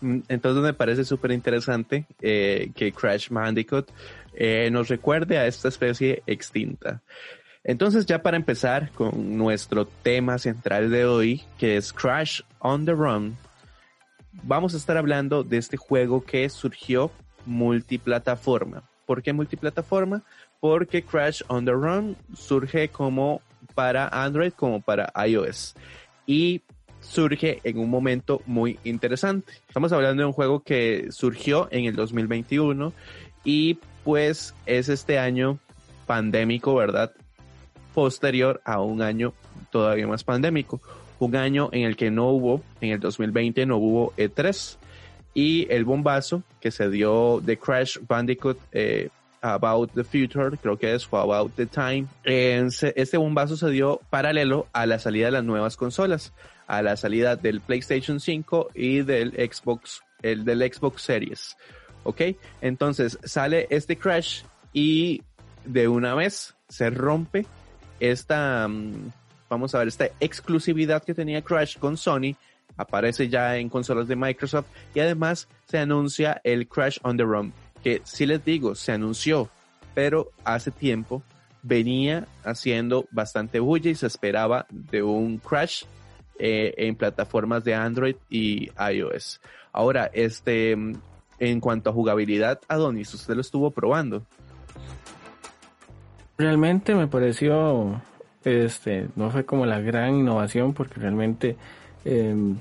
Mm, 0.00 0.20
entonces 0.28 0.62
me 0.62 0.74
parece 0.74 1.04
súper 1.04 1.32
interesante 1.32 2.06
eh, 2.20 2.70
que 2.74 2.92
Crash 2.92 3.30
Bandicoot 3.30 3.90
eh, 4.34 4.68
nos 4.70 4.88
recuerde 4.88 5.38
a 5.38 5.46
esta 5.46 5.68
especie 5.68 6.22
extinta. 6.26 7.02
Entonces 7.62 8.04
ya 8.04 8.22
para 8.22 8.36
empezar 8.36 8.90
con 8.90 9.38
nuestro 9.38 9.86
tema 9.86 10.38
central 10.38 10.90
de 10.90 11.06
hoy, 11.06 11.42
que 11.58 11.78
es 11.78 11.92
Crash 11.92 12.42
on 12.58 12.84
the 12.84 12.92
Run, 12.92 13.36
vamos 14.42 14.74
a 14.74 14.76
estar 14.76 14.96
hablando 14.96 15.44
de 15.44 15.58
este 15.58 15.76
juego 15.76 16.24
que 16.24 16.48
surgió 16.48 17.10
multiplataforma. 17.46 18.82
¿Por 19.06 19.22
qué 19.22 19.32
multiplataforma? 19.32 20.22
Porque 20.60 21.02
Crash 21.02 21.42
on 21.48 21.64
the 21.64 21.72
Run 21.72 22.16
surge 22.34 22.88
como 22.88 23.40
para 23.74 24.08
Android 24.08 24.52
como 24.52 24.80
para 24.80 25.12
iOS. 25.26 25.74
Y 26.26 26.62
surge 27.00 27.60
en 27.64 27.78
un 27.78 27.90
momento 27.90 28.40
muy 28.46 28.78
interesante. 28.84 29.52
Estamos 29.68 29.92
hablando 29.92 30.22
de 30.22 30.26
un 30.26 30.32
juego 30.32 30.60
que 30.60 31.08
surgió 31.10 31.68
en 31.70 31.84
el 31.84 31.94
2021 31.94 32.92
y 33.44 33.78
pues 34.04 34.54
es 34.64 34.88
este 34.88 35.18
año 35.18 35.58
pandémico, 36.06 36.74
¿verdad? 36.74 37.12
Posterior 37.92 38.60
a 38.64 38.80
un 38.80 39.02
año 39.02 39.34
todavía 39.70 40.06
más 40.06 40.24
pandémico 40.24 40.80
un 41.18 41.36
año 41.36 41.68
en 41.72 41.82
el 41.82 41.96
que 41.96 42.10
no 42.10 42.30
hubo, 42.30 42.62
en 42.80 42.92
el 42.92 43.00
2020 43.00 43.66
no 43.66 43.78
hubo 43.78 44.12
E3 44.16 44.76
y 45.34 45.66
el 45.70 45.84
bombazo 45.84 46.42
que 46.60 46.70
se 46.70 46.88
dio 46.90 47.40
de 47.40 47.58
Crash 47.58 47.98
Bandicoot 48.06 48.58
eh, 48.72 49.08
About 49.40 49.92
the 49.92 50.04
Future, 50.04 50.56
creo 50.56 50.78
que 50.78 50.94
es, 50.94 51.04
fue 51.06 51.20
About 51.20 51.54
the 51.54 51.66
Time. 51.66 52.06
Este 52.24 53.16
bombazo 53.18 53.56
se 53.56 53.68
dio 53.68 54.00
paralelo 54.08 54.66
a 54.72 54.86
la 54.86 54.98
salida 54.98 55.26
de 55.26 55.32
las 55.32 55.44
nuevas 55.44 55.76
consolas, 55.76 56.32
a 56.66 56.80
la 56.80 56.96
salida 56.96 57.36
del 57.36 57.60
PlayStation 57.60 58.20
5 58.20 58.70
y 58.74 59.02
del 59.02 59.32
Xbox, 59.32 60.02
el 60.22 60.44
del 60.46 60.60
Xbox 60.60 61.02
Series. 61.02 61.56
¿Ok? 62.04 62.22
Entonces 62.62 63.18
sale 63.24 63.66
este 63.68 63.98
Crash 63.98 64.42
y 64.72 65.22
de 65.66 65.88
una 65.88 66.14
vez 66.14 66.54
se 66.68 66.88
rompe 66.90 67.46
esta, 68.00 68.66
mm, 68.68 69.10
vamos 69.54 69.74
a 69.74 69.78
ver 69.78 69.88
esta 69.88 70.08
exclusividad 70.20 71.02
que 71.02 71.14
tenía 71.14 71.42
Crash 71.42 71.78
con 71.78 71.96
Sony, 71.96 72.34
aparece 72.76 73.28
ya 73.28 73.56
en 73.56 73.68
consolas 73.68 74.08
de 74.08 74.16
Microsoft 74.16 74.66
y 74.94 75.00
además 75.00 75.48
se 75.66 75.78
anuncia 75.78 76.40
el 76.44 76.66
Crash 76.66 76.98
on 77.02 77.16
the 77.16 77.22
Run, 77.22 77.52
que 77.82 78.02
si 78.04 78.26
les 78.26 78.44
digo, 78.44 78.74
se 78.74 78.92
anunció, 78.92 79.48
pero 79.94 80.30
hace 80.44 80.70
tiempo 80.70 81.22
venía 81.62 82.26
haciendo 82.42 83.06
bastante 83.10 83.60
bulla 83.60 83.90
y 83.90 83.94
se 83.94 84.06
esperaba 84.06 84.66
de 84.70 85.02
un 85.02 85.38
Crash 85.38 85.84
eh, 86.38 86.74
en 86.76 86.96
plataformas 86.96 87.62
de 87.62 87.74
Android 87.74 88.16
y 88.28 88.70
iOS. 88.92 89.40
Ahora, 89.72 90.10
este, 90.12 90.72
en 90.72 91.60
cuanto 91.60 91.90
a 91.90 91.92
jugabilidad, 91.92 92.60
Adonis, 92.68 93.14
usted 93.14 93.34
lo 93.34 93.40
estuvo 93.40 93.70
probando. 93.70 94.24
Realmente 96.36 96.94
me 96.96 97.06
pareció 97.06 98.02
este, 98.44 99.08
no 99.16 99.30
fue 99.30 99.44
como 99.44 99.66
la 99.66 99.80
gran 99.80 100.16
innovación 100.16 100.74
porque 100.74 101.00
realmente 101.00 101.56
em, 102.04 102.56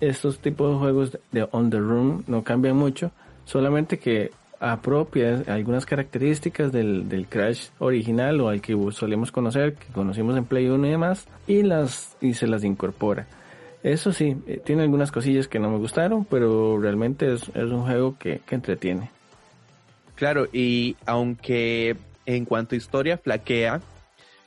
estos 0.00 0.38
tipos 0.38 0.72
de 0.72 0.78
juegos 0.78 1.18
de 1.30 1.48
on 1.52 1.70
the 1.70 1.78
room 1.78 2.24
no 2.26 2.42
cambian 2.42 2.76
mucho, 2.76 3.12
solamente 3.44 3.98
que 3.98 4.30
apropia 4.60 5.42
algunas 5.48 5.86
características 5.86 6.70
del, 6.70 7.26
Crash 7.28 7.70
original 7.80 8.40
o 8.40 8.48
al 8.48 8.60
que 8.60 8.76
solemos 8.92 9.32
conocer, 9.32 9.74
que 9.74 9.92
conocimos 9.92 10.36
en 10.36 10.44
Play 10.44 10.68
1 10.68 10.86
y 10.86 10.90
demás, 10.90 11.26
y 11.48 11.62
las 11.62 12.16
y 12.20 12.34
se 12.34 12.46
las 12.46 12.62
incorpora. 12.62 13.26
Eso 13.82 14.12
sí, 14.12 14.36
eh, 14.46 14.60
tiene 14.64 14.82
algunas 14.82 15.10
cosillas 15.10 15.48
que 15.48 15.58
no 15.58 15.68
me 15.68 15.78
gustaron, 15.78 16.24
pero 16.24 16.78
realmente 16.80 17.32
es, 17.32 17.48
es 17.48 17.70
un 17.70 17.82
juego 17.82 18.16
que, 18.16 18.40
que 18.46 18.54
entretiene. 18.54 19.10
Claro, 20.14 20.46
y 20.52 20.96
aunque 21.06 21.96
en 22.26 22.44
cuanto 22.44 22.76
a 22.76 22.78
historia 22.78 23.18
flaquea, 23.18 23.80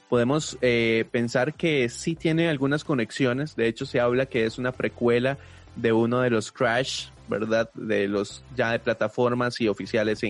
podemos 0.09 0.57
eh, 0.61 1.05
pensar 1.11 1.53
que 1.53 1.89
sí 1.89 2.15
tiene 2.15 2.49
algunas 2.49 2.83
conexiones. 2.83 3.55
De 3.55 3.67
hecho, 3.67 3.85
se 3.85 3.99
habla 3.99 4.25
que 4.25 4.45
es 4.45 4.57
una 4.57 4.71
precuela 4.71 5.37
de 5.75 5.91
uno 5.91 6.21
de 6.21 6.29
los 6.29 6.51
Crash, 6.51 7.07
¿verdad? 7.27 7.69
De 7.73 8.07
los 8.07 8.43
ya 8.55 8.71
de 8.71 8.79
plataformas 8.79 9.59
y 9.61 9.67
oficiales 9.67 10.21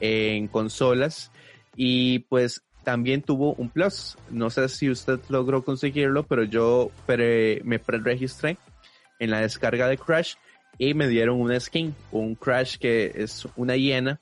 en, 0.00 0.48
consolas. 0.48 1.30
Y 1.76 2.20
pues 2.20 2.62
también 2.84 3.22
tuvo 3.22 3.54
un 3.54 3.68
plus. 3.68 4.16
No 4.30 4.50
sé 4.50 4.68
si 4.68 4.90
usted 4.90 5.20
logró 5.28 5.64
conseguirlo, 5.64 6.24
pero 6.24 6.44
yo 6.44 6.90
me 7.06 7.78
pre-registré 7.78 8.56
en 9.18 9.30
la 9.30 9.40
descarga 9.40 9.88
de 9.88 9.98
Crash 9.98 10.34
y 10.78 10.94
me 10.94 11.08
dieron 11.08 11.40
una 11.40 11.58
skin, 11.58 11.94
un 12.12 12.36
Crash 12.36 12.78
que 12.78 13.12
es 13.16 13.46
una 13.56 13.76
hiena 13.76 14.20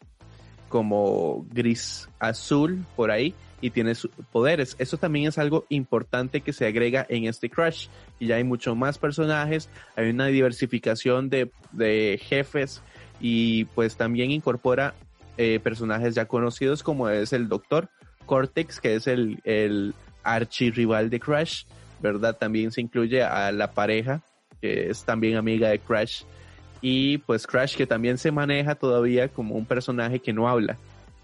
como 0.68 1.46
gris 1.50 2.08
azul 2.18 2.84
por 2.96 3.10
ahí 3.10 3.34
y 3.60 3.70
tiene 3.70 3.92
poderes. 4.32 4.76
Eso 4.78 4.96
también 4.96 5.28
es 5.28 5.38
algo 5.38 5.64
importante 5.68 6.40
que 6.40 6.52
se 6.52 6.66
agrega 6.66 7.06
en 7.08 7.24
este 7.24 7.50
Crash. 7.50 7.88
Y 8.18 8.26
ya 8.26 8.36
hay 8.36 8.44
mucho 8.44 8.74
más 8.74 8.98
personajes, 8.98 9.68
hay 9.94 10.10
una 10.10 10.26
diversificación 10.26 11.30
de, 11.30 11.50
de 11.72 12.20
jefes 12.22 12.82
y 13.20 13.64
pues 13.66 13.96
también 13.96 14.30
incorpora 14.30 14.94
eh, 15.38 15.60
personajes 15.60 16.14
ya 16.14 16.26
conocidos 16.26 16.82
como 16.82 17.08
es 17.08 17.32
el 17.32 17.48
Doctor 17.48 17.88
Cortex, 18.24 18.80
que 18.80 18.94
es 18.94 19.06
el, 19.06 19.40
el 19.44 19.94
archirrival 20.22 21.10
de 21.10 21.20
Crash, 21.20 21.64
¿verdad? 22.00 22.36
También 22.36 22.72
se 22.72 22.80
incluye 22.80 23.22
a 23.22 23.52
la 23.52 23.72
pareja, 23.72 24.22
que 24.60 24.90
es 24.90 25.04
también 25.04 25.36
amiga 25.36 25.68
de 25.68 25.78
Crash, 25.78 26.24
y 26.80 27.18
pues 27.18 27.46
Crash 27.46 27.76
que 27.76 27.86
también 27.86 28.18
se 28.18 28.32
maneja 28.32 28.74
todavía 28.74 29.28
como 29.28 29.54
un 29.54 29.66
personaje 29.66 30.20
que 30.20 30.32
no 30.32 30.48
habla, 30.48 30.76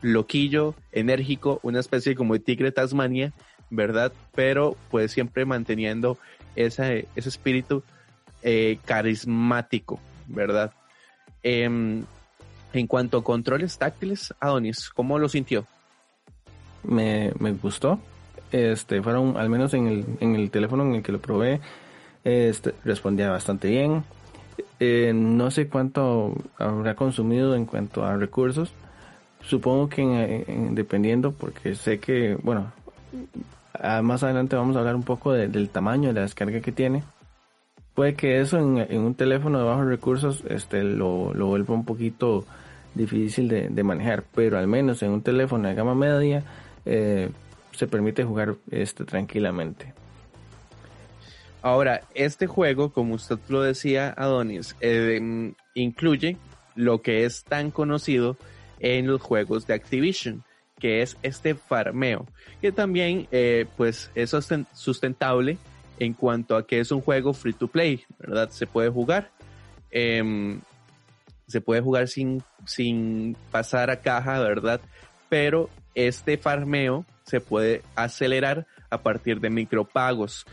loquillo, 0.03 0.75
enérgico, 0.93 1.61
una 1.63 1.81
especie 1.81 2.15
como 2.15 2.35
de 2.35 2.41
tigre 2.41 2.73
Tasmania, 2.73 3.33
¿verdad? 3.71 4.13
Pero 4.35 4.77
pues 4.91 5.13
siempre 5.13 5.47
manteniendo 5.47 6.19
ese, 6.57 7.09
ese 7.17 7.29
espíritu 7.29 7.83
eh, 8.43 8.79
carismático, 8.85 9.99
¿verdad? 10.27 10.73
Em, 11.43 12.05
en 12.73 12.87
cuanto 12.87 13.19
a 13.19 13.25
controles 13.25 13.79
táctiles, 13.79 14.35
Adonis, 14.41 14.91
¿cómo 14.91 15.19
lo 15.19 15.29
sintió? 15.29 15.67
Me, 16.83 17.33
me 17.39 17.53
gustó. 17.53 17.99
Este, 18.51 19.03
fueron, 19.03 19.37
al 19.37 19.49
menos 19.49 19.73
en 19.75 19.87
el, 19.87 20.05
en 20.21 20.35
el 20.35 20.51
teléfono 20.51 20.85
en 20.85 20.95
el 20.97 21.03
que 21.03 21.13
lo 21.13 21.21
probé, 21.21 21.61
este, 22.25 22.75
respondía 22.85 23.31
bastante 23.31 23.69
bien. 23.69 24.05
Eh, 24.79 25.13
no 25.15 25.51
sé 25.51 25.69
cuánto 25.69 26.35
habrá 26.59 26.95
consumido 26.95 27.55
en 27.55 27.65
cuanto 27.65 28.05
a 28.05 28.17
recursos. 28.17 28.73
Supongo 29.45 29.89
que 29.89 30.45
dependiendo, 30.71 31.33
porque 31.33 31.75
sé 31.75 31.99
que, 31.99 32.37
bueno, 32.43 32.73
más 34.03 34.23
adelante 34.23 34.57
vamos 34.57 34.77
a 34.77 34.81
hablar 34.81 34.95
un 34.95 35.03
poco 35.03 35.33
del 35.33 35.69
tamaño 35.69 36.09
de 36.09 36.15
la 36.15 36.21
descarga 36.23 36.61
que 36.61 36.73
tiene. 36.73 37.03
Puede 37.95 38.15
que 38.15 38.41
eso 38.41 38.59
en, 38.59 39.01
un 39.01 39.15
teléfono 39.15 39.59
de 39.59 39.65
bajos 39.65 39.87
recursos 39.87 40.43
este, 40.49 40.83
lo, 40.83 41.35
lo 41.35 41.47
vuelva 41.49 41.75
un 41.75 41.85
poquito 41.85 42.47
difícil 42.95 43.49
de, 43.49 43.83
manejar, 43.83 44.25
pero 44.35 44.59
al 44.59 44.67
menos 44.67 45.03
en 45.03 45.11
un 45.11 45.23
teléfono 45.23 45.69
de 45.69 45.75
gama 45.75 45.95
media 45.95 46.43
eh, 46.85 47.31
se 47.73 47.87
permite 47.87 48.25
jugar 48.25 48.57
este, 48.71 49.05
tranquilamente. 49.05 49.95
Ahora, 51.63 52.03
este 52.15 52.47
juego, 52.47 52.93
como 52.93 53.15
usted 53.15 53.39
lo 53.49 53.63
decía, 53.63 54.13
Adonis, 54.17 54.75
eh, 54.81 55.53
incluye 55.75 56.37
lo 56.75 57.03
que 57.03 57.25
es 57.25 57.45
tan 57.45 57.71
conocido 57.71 58.37
en 58.83 59.07
los 59.07 59.23
juegos 59.23 59.67
de 59.67 59.75
Activision, 59.75 60.45
que 60.79 61.01
es 61.01 61.17
este 61.23 61.55
farmeo, 61.55 62.27
que 62.61 62.73
también 62.73 63.29
eh, 63.31 63.67
pues 63.77 64.11
es 64.15 64.37
sustentable 64.75 65.57
en 65.99 66.13
cuanto 66.13 66.57
a 66.57 66.67
que 66.67 66.81
es 66.81 66.91
un 66.91 67.01
juego 67.01 67.33
free 67.33 67.53
to 67.53 67.69
play, 67.69 68.05
¿verdad? 68.19 68.51
Se 68.51 68.67
puede 68.67 68.91
jugar, 68.91 69.31
em, 69.91 70.61
se 71.47 71.61
puede 71.61 71.81
jugar 71.81 72.09
sin, 72.09 72.43
sin 72.67 73.37
pasar 73.51 73.91
a 73.91 74.01
caja, 74.01 74.41
¿verdad? 74.41 74.81
Pero 75.29 75.71
este 75.95 76.37
farmeo 76.37 77.07
se 77.25 77.41
puede 77.41 77.83
acelerar 77.95 78.67
a 78.91 79.03
partir 79.03 79.41
de 79.41 79.51
micropagos. 79.51 80.45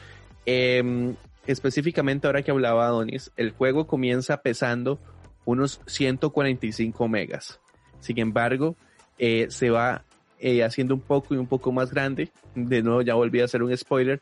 Em, 0.45 1.15
específicamente 1.48 2.27
ahora 2.27 2.43
que 2.43 2.51
hablaba 2.51 2.86
Adonis, 2.86 3.31
el 3.36 3.51
juego 3.51 3.88
comienza 3.88 4.41
pesando 4.43 5.00
unos 5.45 5.81
145 5.88 7.07
megas. 7.07 7.59
Sin 8.00 8.20
embargo, 8.20 8.75
eh, 9.18 9.48
se 9.50 9.70
va 9.70 10.03
eh, 10.39 10.63
haciendo 10.63 10.96
un 10.96 11.01
poco 11.01 11.36
y 11.36 11.38
un 11.38 11.48
poco 11.48 11.72
más 11.72 11.91
grande. 11.91 12.29
De 12.56 12.82
nuevo, 12.82 13.01
ya 13.01 13.15
volví 13.15 13.41
a 13.41 13.46
hacer 13.46 13.63
un 13.63 13.75
spoiler, 13.75 14.22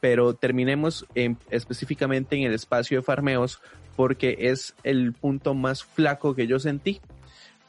pero 0.00 0.34
terminemos 0.34 1.06
específicamente 1.50 2.36
en 2.36 2.42
el 2.42 2.54
espacio 2.54 2.98
de 2.98 3.02
farmeos 3.02 3.60
porque 3.96 4.36
es 4.38 4.74
el 4.84 5.12
punto 5.12 5.54
más 5.54 5.82
flaco 5.84 6.34
que 6.34 6.46
yo 6.46 6.58
sentí 6.58 7.00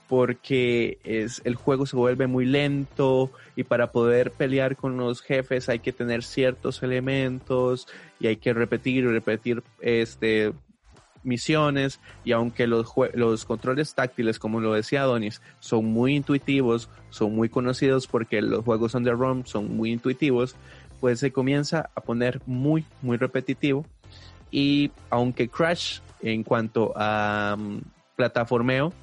porque 0.10 0.98
es, 1.04 1.40
el 1.46 1.54
juego 1.54 1.86
se 1.86 1.96
vuelve 1.96 2.26
muy 2.26 2.44
lento 2.44 3.32
y 3.56 3.64
para 3.64 3.92
poder 3.92 4.32
pelear 4.32 4.76
con 4.76 4.98
los 4.98 5.22
jefes 5.22 5.70
hay 5.70 5.80
que 5.80 5.94
tener 5.94 6.24
ciertos 6.24 6.82
elementos 6.82 7.88
y 8.20 8.26
hay 8.26 8.38
que 8.38 8.52
repetir 8.54 9.04
y 9.04 9.08
repetir 9.08 9.62
este 9.82 10.52
misiones 11.24 12.00
y 12.24 12.32
aunque 12.32 12.68
los, 12.68 12.94
los 13.14 13.46
controles 13.46 13.94
táctiles 13.94 14.40
como 14.40 14.60
lo 14.60 14.74
decía 14.74 15.02
Adonis 15.02 15.42
son 15.60 15.86
muy 15.86 16.16
intuitivos 16.16 16.90
son 17.10 17.36
muy 17.36 17.50
conocidos 17.50 18.08
porque 18.08 18.42
los 18.42 18.64
juegos 18.64 18.96
on 18.96 19.04
the 19.04 19.12
ROM 19.12 19.46
son 19.46 19.76
muy 19.76 19.92
intuitivos 19.92 20.56
pues 21.00 21.20
se 21.20 21.32
comienza 21.32 21.90
a 21.96 22.02
poner 22.02 22.42
muy 22.46 22.86
muy 23.02 23.18
repetitivo 23.18 23.86
y 24.52 24.92
aunque 25.10 25.50
Crash 25.50 26.00
en 26.22 26.44
cuanto 26.44 26.94
a 26.96 27.56
um, 27.58 27.82
plataformeo 28.16 28.94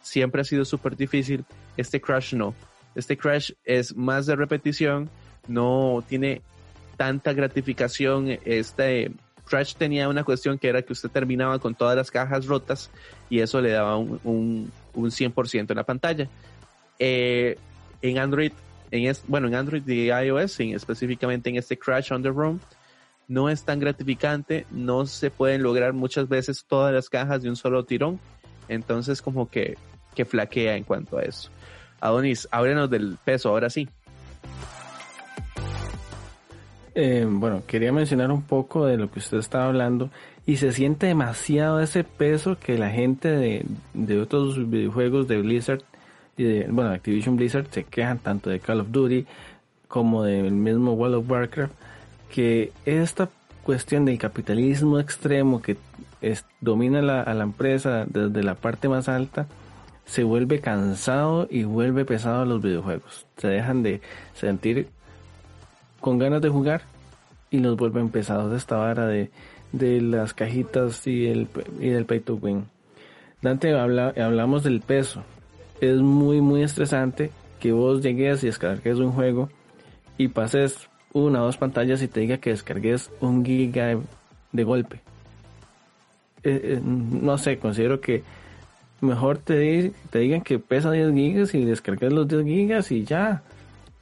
siempre 0.00 0.42
ha 0.42 0.44
sido 0.44 0.64
súper 0.64 0.96
difícil. 0.96 1.44
Este 1.76 2.00
Crash 2.00 2.34
no. 2.34 2.54
Este 2.94 3.16
Crash 3.16 3.52
es 3.64 3.96
más 3.96 4.26
de 4.26 4.36
repetición, 4.36 5.08
no 5.48 6.04
tiene 6.08 6.42
tanta 6.96 7.32
gratificación. 7.32 8.38
Este 8.44 9.12
Crash 9.44 9.74
tenía 9.74 10.08
una 10.08 10.24
cuestión 10.24 10.58
que 10.58 10.68
era 10.68 10.82
que 10.82 10.92
usted 10.92 11.10
terminaba 11.10 11.58
con 11.58 11.74
todas 11.74 11.96
las 11.96 12.10
cajas 12.10 12.46
rotas 12.46 12.90
y 13.28 13.40
eso 13.40 13.60
le 13.60 13.70
daba 13.70 13.96
un, 13.96 14.20
un, 14.24 14.72
un 14.94 15.10
100% 15.10 15.70
en 15.70 15.76
la 15.76 15.84
pantalla. 15.84 16.28
Eh, 16.98 17.58
en 18.00 18.18
Android, 18.18 18.52
en 18.90 19.16
bueno, 19.28 19.48
en 19.48 19.54
Android 19.54 19.86
y 19.86 20.10
iOS, 20.10 20.60
específicamente 20.60 21.50
en 21.50 21.56
este 21.56 21.78
Crash 21.78 22.12
on 22.12 22.22
the 22.22 22.30
Room, 22.30 22.60
no 23.28 23.48
es 23.48 23.64
tan 23.64 23.80
gratificante, 23.80 24.66
no 24.70 25.06
se 25.06 25.30
pueden 25.30 25.62
lograr 25.62 25.92
muchas 25.92 26.28
veces 26.28 26.64
todas 26.66 26.92
las 26.92 27.08
cajas 27.08 27.42
de 27.42 27.48
un 27.48 27.56
solo 27.56 27.84
tirón. 27.84 28.20
Entonces 28.68 29.22
como 29.22 29.50
que 29.50 29.76
que 30.14 30.24
flaquea 30.24 30.76
en 30.76 30.84
cuanto 30.84 31.18
a 31.18 31.22
eso. 31.22 31.50
Adonis, 32.00 32.48
háblenos 32.50 32.90
del 32.90 33.16
peso, 33.24 33.50
ahora 33.50 33.70
sí. 33.70 33.88
Eh, 36.94 37.26
bueno, 37.28 37.62
quería 37.66 37.92
mencionar 37.92 38.30
un 38.30 38.42
poco 38.42 38.84
de 38.84 38.98
lo 38.98 39.10
que 39.10 39.18
usted 39.18 39.38
estaba 39.38 39.66
hablando 39.66 40.10
y 40.44 40.56
se 40.56 40.72
siente 40.72 41.06
demasiado 41.06 41.80
ese 41.80 42.04
peso 42.04 42.58
que 42.58 42.76
la 42.76 42.90
gente 42.90 43.28
de, 43.28 43.64
de 43.94 44.20
otros 44.20 44.68
videojuegos 44.68 45.26
de 45.26 45.40
Blizzard 45.40 45.82
y 46.36 46.44
de, 46.44 46.66
bueno, 46.68 46.90
Activision 46.90 47.36
Blizzard 47.36 47.66
se 47.70 47.84
quejan 47.84 48.18
tanto 48.18 48.50
de 48.50 48.60
Call 48.60 48.80
of 48.80 48.90
Duty 48.90 49.26
como 49.88 50.24
del 50.24 50.52
mismo 50.52 50.92
World 50.92 51.16
of 51.16 51.30
Warcraft, 51.30 51.72
que 52.30 52.72
esta 52.86 53.28
cuestión 53.62 54.04
del 54.04 54.18
capitalismo 54.18 54.98
extremo 54.98 55.62
que 55.62 55.76
domina 56.60 57.22
a 57.22 57.34
la 57.34 57.44
empresa 57.44 58.06
desde 58.08 58.42
la 58.42 58.54
parte 58.54 58.88
más 58.88 59.08
alta, 59.08 59.46
se 60.04 60.24
vuelve 60.24 60.60
cansado 60.60 61.46
y 61.50 61.64
vuelve 61.64 62.04
pesado 62.04 62.42
a 62.42 62.46
los 62.46 62.62
videojuegos. 62.62 63.26
Se 63.36 63.48
dejan 63.48 63.82
de 63.82 64.00
sentir 64.34 64.88
con 66.02 66.18
ganas 66.18 66.42
de 66.42 66.50
jugar 66.50 66.82
y 67.50 67.60
los 67.60 67.78
vuelven 67.78 68.10
pesados 68.10 68.52
esta 68.52 68.76
vara 68.76 69.06
de, 69.06 69.30
de 69.72 70.02
las 70.02 70.34
cajitas 70.34 71.06
y, 71.06 71.28
el, 71.28 71.48
y 71.80 72.04
pay 72.04 72.20
to 72.20 72.34
win. 72.34 72.66
Dante, 73.40 73.74
habla, 73.74 74.12
hablamos 74.16 74.64
del 74.64 74.80
peso. 74.80 75.22
Es 75.80 75.98
muy, 76.00 76.40
muy 76.40 76.62
estresante 76.62 77.30
que 77.58 77.72
vos 77.72 78.02
llegues 78.02 78.42
y 78.42 78.46
descargues 78.46 78.98
un 78.98 79.12
juego 79.12 79.48
y 80.18 80.28
pases 80.28 80.88
una 81.12 81.42
o 81.42 81.46
dos 81.46 81.56
pantallas 81.56 82.02
y 82.02 82.08
te 82.08 82.20
diga 82.20 82.38
que 82.38 82.50
descargues 82.50 83.10
un 83.20 83.44
giga 83.44 83.98
de, 84.52 84.64
golpe. 84.64 85.00
Eh, 86.42 86.60
eh, 86.64 86.80
no 86.82 87.38
sé, 87.38 87.58
considero 87.58 88.00
que 88.00 88.22
mejor 89.00 89.38
te, 89.38 89.92
te 90.10 90.18
digan 90.20 90.42
que 90.42 90.58
pesa 90.58 90.90
10 90.90 91.12
gigas 91.12 91.54
y 91.54 91.64
descargas 91.64 92.12
los 92.12 92.28
10 92.28 92.44
gigas 92.44 92.92
y 92.92 93.04
ya. 93.04 93.42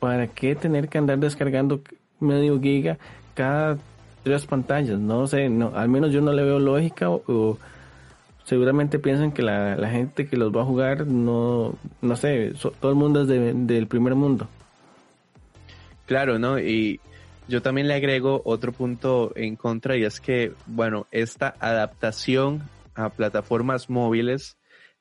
¿Para 0.01 0.27
qué 0.27 0.57
tener 0.57 0.89
que 0.89 0.99
andar 0.99 1.19
descargando 1.19 1.83
medio 2.19 2.61
giga 2.61 2.99
cada 3.35 3.79
tres 4.25 4.47
pantallas? 4.47 4.99
No 4.99 5.27
sé, 5.29 5.49
no, 5.49 5.73
al 5.77 5.89
menos 5.89 6.13
yo 6.13 6.21
no 6.21 6.33
le 6.33 6.43
veo 6.43 6.59
lógica 6.59 7.09
o, 7.11 7.59
seguramente 8.45 8.99
piensan 8.99 9.31
que 9.31 9.43
la, 9.43 9.77
gente 9.89 10.27
que 10.27 10.37
los 10.37 10.53
va 10.55 10.63
a 10.63 10.65
jugar 10.65 11.07
no, 11.07 11.75
no 12.03 12.17
sé, 12.17 12.53
todo 12.81 12.91
el 12.91 12.97
mundo 12.97 13.23
es 13.23 13.29
del 13.29 13.87
primer 13.87 14.17
mundo. 14.17 14.49
Claro, 16.07 16.41
¿no? 16.41 16.59
Y 16.59 16.99
yo 17.47 17.63
también 17.63 17.87
le 17.87 17.95
agrego 17.95 18.43
otro 18.45 18.73
punto 18.73 19.33
en 19.37 19.55
contra 19.55 19.97
y 19.97 20.05
es 20.05 20.21
que, 20.21 20.53
bueno, 20.67 21.07
esta 21.13 21.55
adaptación 21.61 22.63
a 22.95 23.11
plataformas 23.11 23.91
móviles 23.91 24.57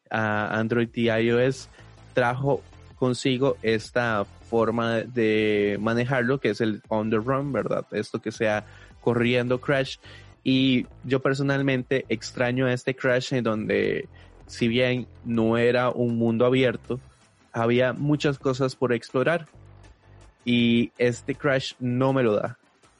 a 0.10 0.60
Android 0.60 0.90
y 0.94 1.10
iOS 1.10 1.70
trajo 2.14 2.62
consigo 3.00 3.58
esta 3.64 4.26
forma 4.50 4.98
de 4.98 5.78
manejarlo 5.80 6.40
que 6.40 6.50
es 6.50 6.62
el 6.62 6.82
on 6.90 7.10
the 7.10 7.18
run, 7.18 7.54
¿verdad? 7.54 7.86
Esto 7.92 8.22
que 8.22 8.32
sea 8.32 8.66
corriendo 9.02 9.60
Crash 9.60 9.98
y 10.44 10.86
yo 11.04 11.22
personalmente 11.22 12.06
extraño 12.10 12.68
este 12.68 12.96
Crash 12.96 13.34
en 13.34 13.44
donde 13.44 14.08
si 14.48 14.68
bien 14.68 15.08
no 15.24 15.58
era 15.58 15.90
un 15.90 16.18
mundo 16.18 16.46
abierto, 16.46 17.00
había 17.54 17.94
muchas 17.94 18.38
cosas 18.38 18.76
por 18.76 18.94
explorar 18.94 19.48
y 20.44 20.92
este 20.98 21.36
Crash 21.36 21.74
no 21.80 22.14
me 22.14 22.24
lo 22.24 22.36
da. 22.36 22.58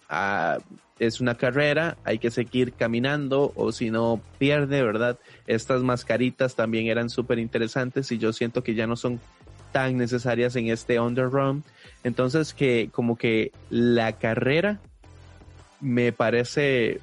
ah, 0.10 0.60
es 1.00 1.22
una 1.22 1.36
carrera, 1.36 1.98
hay 2.04 2.20
que 2.20 2.30
seguir 2.30 2.74
caminando 2.74 3.54
o 3.56 3.72
si 3.72 3.90
no 3.90 4.22
pierde, 4.38 4.84
¿verdad? 4.84 5.18
Estas 5.48 5.82
mascaritas 5.82 6.56
también 6.56 6.88
eran 6.88 7.10
súper 7.10 7.40
interesantes 7.40 8.12
y 8.12 8.18
yo 8.18 8.34
siento 8.34 8.64
que 8.64 8.76
ya 8.76 8.86
no 8.86 8.98
son 8.98 9.20
tan 9.72 9.98
necesarias 9.98 10.56
en 10.56 10.70
este 10.70 11.00
underrun. 11.00 11.64
Entonces 12.04 12.54
que 12.54 12.90
como 12.92 13.18
que 13.18 13.52
la 13.70 14.14
carrera 14.14 14.80
me 15.82 16.12
parece 16.12 17.00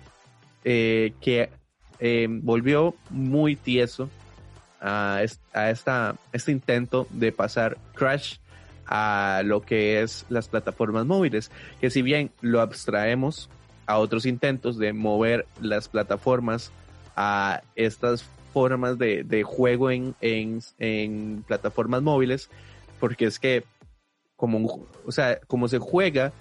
eh, 0.64 1.12
que 1.20 1.50
eh, 1.98 2.26
volvió 2.28 2.94
muy 3.10 3.56
tieso 3.56 4.10
a, 4.80 5.20
a 5.52 5.70
esta, 5.70 6.16
este 6.32 6.52
intento 6.52 7.06
de 7.10 7.32
pasar 7.32 7.78
Crash 7.94 8.36
a 8.86 9.42
lo 9.44 9.62
que 9.62 10.02
es 10.02 10.26
las 10.28 10.48
plataformas 10.48 11.06
móviles, 11.06 11.50
que 11.80 11.90
si 11.90 12.02
bien 12.02 12.30
lo 12.40 12.60
abstraemos 12.60 13.50
a 13.86 13.98
otros 13.98 14.26
intentos 14.26 14.78
de 14.78 14.92
mover 14.92 15.46
las 15.60 15.88
plataformas 15.88 16.70
a 17.16 17.62
estas 17.74 18.24
formas 18.56 18.96
de, 18.96 19.22
de 19.22 19.42
juego 19.42 19.90
en, 19.90 20.14
en, 20.22 20.60
en, 20.78 21.44
plataformas 21.46 22.00
móviles, 22.00 22.48
porque 22.98 23.26
es 23.26 23.38
que 23.38 23.64
como, 24.34 24.86
o 25.04 25.12
sea, 25.12 25.38
como 25.46 25.68
se 25.68 25.78
juega 25.78 26.32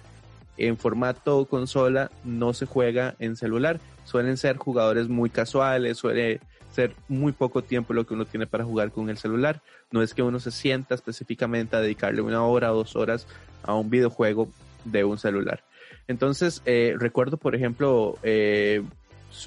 en 0.56 0.78
formato 0.78 1.44
consola, 1.44 2.10
no 2.24 2.54
se 2.54 2.64
juega 2.64 3.16
en 3.18 3.36
celular. 3.36 3.80
Suelen 4.04 4.38
ser 4.38 4.56
jugadores 4.56 5.10
muy 5.10 5.28
casuales, 5.28 5.98
suele 5.98 6.40
ser 6.70 6.94
muy 7.06 7.32
poco 7.32 7.60
tiempo 7.60 7.92
lo 7.92 8.06
que 8.06 8.14
uno 8.14 8.24
tiene 8.24 8.46
para 8.46 8.64
jugar 8.64 8.92
con 8.92 9.10
el 9.10 9.18
celular. 9.18 9.60
No 9.90 10.00
es 10.00 10.14
que 10.14 10.22
uno 10.22 10.40
se 10.40 10.52
sienta 10.52 10.94
específicamente 10.94 11.76
a 11.76 11.82
dedicarle 11.82 12.22
una 12.22 12.42
hora 12.46 12.72
o 12.72 12.76
dos 12.76 12.96
horas 12.96 13.26
a 13.62 13.74
un 13.74 13.90
videojuego 13.90 14.48
de 14.86 15.04
un 15.04 15.18
celular. 15.18 15.64
Entonces, 16.08 16.62
eh, 16.64 16.94
recuerdo, 16.98 17.36
por 17.36 17.54
ejemplo, 17.54 18.16
eh, 18.22 18.82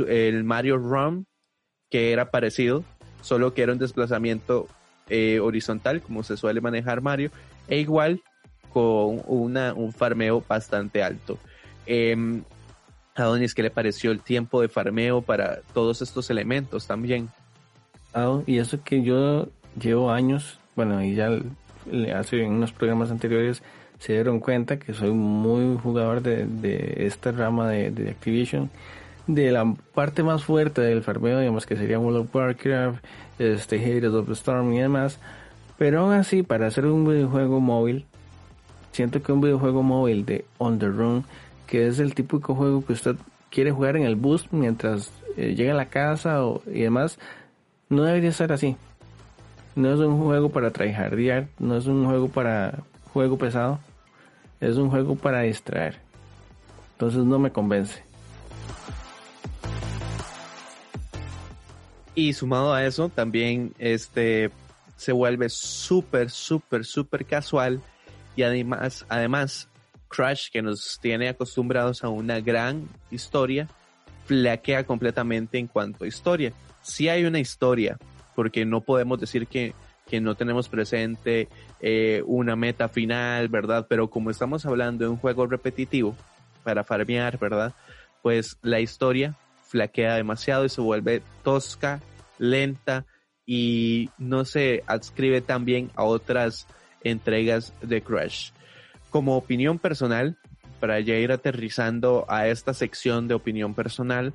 el 0.07 0.43
Mario 0.43 0.77
Run, 0.77 1.25
que 1.89 2.11
era 2.11 2.31
parecido, 2.31 2.83
solo 3.21 3.53
que 3.53 3.63
era 3.63 3.73
un 3.73 3.79
desplazamiento 3.79 4.67
eh, 5.09 5.39
horizontal, 5.39 6.01
como 6.01 6.23
se 6.23 6.37
suele 6.37 6.61
manejar 6.61 7.01
Mario, 7.01 7.31
e 7.67 7.79
igual 7.79 8.21
con 8.71 9.21
una, 9.25 9.73
un 9.73 9.91
farmeo 9.91 10.43
bastante 10.47 11.03
alto. 11.03 11.37
Eh, 11.85 12.41
Adonis, 13.15 13.53
¿qué 13.53 13.63
le 13.63 13.71
pareció 13.71 14.11
el 14.11 14.21
tiempo 14.21 14.61
de 14.61 14.69
farmeo 14.69 15.21
para 15.21 15.61
todos 15.73 16.01
estos 16.01 16.29
elementos 16.29 16.87
también? 16.87 17.29
Ah, 18.13 18.41
y 18.45 18.57
eso 18.57 18.83
que 18.83 19.03
yo 19.03 19.49
llevo 19.79 20.11
años, 20.11 20.59
bueno, 20.75 21.03
y 21.03 21.15
ya 21.15 21.29
hace 22.15 22.43
en 22.43 22.53
unos 22.53 22.71
programas 22.71 23.11
anteriores 23.11 23.61
se 23.99 24.13
dieron 24.13 24.39
cuenta 24.39 24.79
que 24.79 24.93
soy 24.93 25.11
muy 25.11 25.77
jugador 25.77 26.21
de, 26.21 26.45
de 26.45 27.05
esta 27.05 27.31
rama 27.31 27.69
de, 27.69 27.91
de, 27.91 28.09
Activision. 28.09 28.69
De 29.29 29.51
la 29.51 29.75
parte 29.93 30.23
más 30.23 30.43
fuerte 30.43 30.81
del 30.81 31.03
farmeo, 31.03 31.39
digamos 31.39 31.67
que 31.67 31.75
sería 31.75 31.99
World 31.99 32.21
of 32.21 32.35
Warcraft, 32.35 33.05
este, 33.37 33.75
Heroes 33.77 34.15
of 34.15 34.25
the 34.25 34.33
Storm 34.33 34.73
y 34.73 34.79
demás. 34.79 35.19
Pero 35.77 36.01
aún 36.01 36.13
así, 36.13 36.41
para 36.41 36.65
hacer 36.65 36.87
un 36.87 37.07
videojuego 37.07 37.59
móvil, 37.59 38.07
siento 38.91 39.21
que 39.21 39.31
un 39.31 39.41
videojuego 39.41 39.83
móvil 39.83 40.25
de 40.25 40.45
On 40.57 40.79
the 40.79 40.87
Run, 40.87 41.25
que 41.67 41.87
es 41.87 41.99
el 41.99 42.15
típico 42.15 42.55
juego 42.55 42.83
que 42.83 42.93
usted 42.93 43.17
quiere 43.51 43.71
jugar 43.71 43.97
en 43.97 44.03
el 44.03 44.15
bus 44.15 44.51
mientras 44.51 45.11
eh, 45.37 45.53
llega 45.53 45.73
a 45.73 45.77
la 45.77 45.85
casa 45.85 46.43
o, 46.43 46.63
y 46.65 46.81
demás, 46.81 47.19
no 47.87 48.01
debería 48.01 48.31
ser 48.31 48.51
así. 48.51 48.77
No 49.75 49.93
es 49.93 49.99
un 49.99 50.19
juego 50.19 50.49
para 50.49 50.71
tryhardear, 50.71 51.47
no 51.59 51.77
es 51.77 51.85
un 51.85 52.05
juego 52.05 52.29
para 52.29 52.79
juego 53.13 53.37
pesado 53.37 53.79
es 54.59 54.77
un 54.77 54.89
juego 54.89 55.15
para 55.15 55.41
distraer. 55.41 55.95
Entonces 56.93 57.23
no 57.23 57.39
me 57.39 57.51
convence. 57.51 58.08
Y 62.19 62.33
sumado 62.33 62.73
a 62.73 62.83
eso, 62.83 63.07
también 63.07 63.73
este 63.79 64.51
se 64.97 65.13
vuelve 65.13 65.47
súper, 65.47 66.29
súper, 66.29 66.83
súper 66.83 67.23
casual. 67.25 67.81
Y 68.35 68.43
además, 68.43 69.05
además, 69.07 69.69
Crash, 70.09 70.49
que 70.51 70.61
nos 70.61 70.99
tiene 71.01 71.29
acostumbrados 71.29 72.03
a 72.03 72.09
una 72.09 72.41
gran 72.41 72.89
historia, 73.09 73.69
flaquea 74.25 74.83
completamente 74.83 75.59
en 75.59 75.67
cuanto 75.67 76.03
a 76.03 76.07
historia. 76.09 76.51
Si 76.81 77.07
hay 77.07 77.23
una 77.23 77.39
historia, 77.39 77.97
porque 78.35 78.65
no 78.65 78.81
podemos 78.81 79.17
decir 79.21 79.47
que, 79.47 79.73
que 80.05 80.19
no 80.19 80.35
tenemos 80.35 80.67
presente 80.67 81.47
eh, 81.79 82.21
una 82.25 82.57
meta 82.57 82.89
final, 82.89 83.47
¿verdad? 83.47 83.87
Pero 83.87 84.09
como 84.09 84.29
estamos 84.29 84.65
hablando 84.65 85.05
de 85.05 85.09
un 85.09 85.17
juego 85.17 85.47
repetitivo 85.47 86.17
para 86.65 86.83
farmear, 86.83 87.39
¿verdad? 87.39 87.73
Pues 88.21 88.57
la 88.61 88.81
historia 88.81 89.37
flaquea 89.69 90.15
demasiado 90.15 90.65
y 90.65 90.69
se 90.69 90.81
vuelve 90.81 91.21
tosca, 91.43 92.01
lenta 92.37 93.05
y 93.45 94.09
no 94.17 94.43
se 94.43 94.83
adscribe 94.87 95.41
tan 95.41 95.63
bien 95.63 95.91
a 95.95 96.03
otras 96.03 96.67
entregas 97.03 97.73
de 97.81 98.01
Crash. 98.01 98.51
Como 99.09 99.37
opinión 99.37 99.79
personal, 99.79 100.37
para 100.79 100.99
ya 100.99 101.15
ir 101.15 101.31
aterrizando 101.31 102.25
a 102.27 102.47
esta 102.47 102.73
sección 102.73 103.27
de 103.27 103.35
opinión 103.35 103.73
personal, 103.73 104.33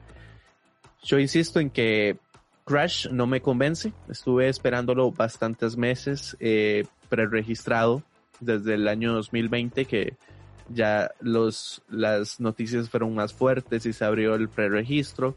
yo 1.02 1.18
insisto 1.18 1.60
en 1.60 1.70
que 1.70 2.16
Crash 2.64 3.08
no 3.10 3.26
me 3.26 3.42
convence. 3.42 3.92
Estuve 4.08 4.48
esperándolo 4.48 5.10
bastantes 5.10 5.76
meses. 5.76 6.36
Eh, 6.40 6.84
preregistrado 7.08 8.02
desde 8.40 8.74
el 8.74 8.88
año 8.88 9.12
2020 9.12 9.84
que 9.84 10.16
ya 10.68 11.10
los, 11.20 11.82
las 11.88 12.40
noticias 12.40 12.88
fueron 12.88 13.14
más 13.14 13.32
fuertes 13.32 13.86
y 13.86 13.92
se 13.92 14.04
abrió 14.04 14.34
el 14.34 14.48
preregistro. 14.48 15.36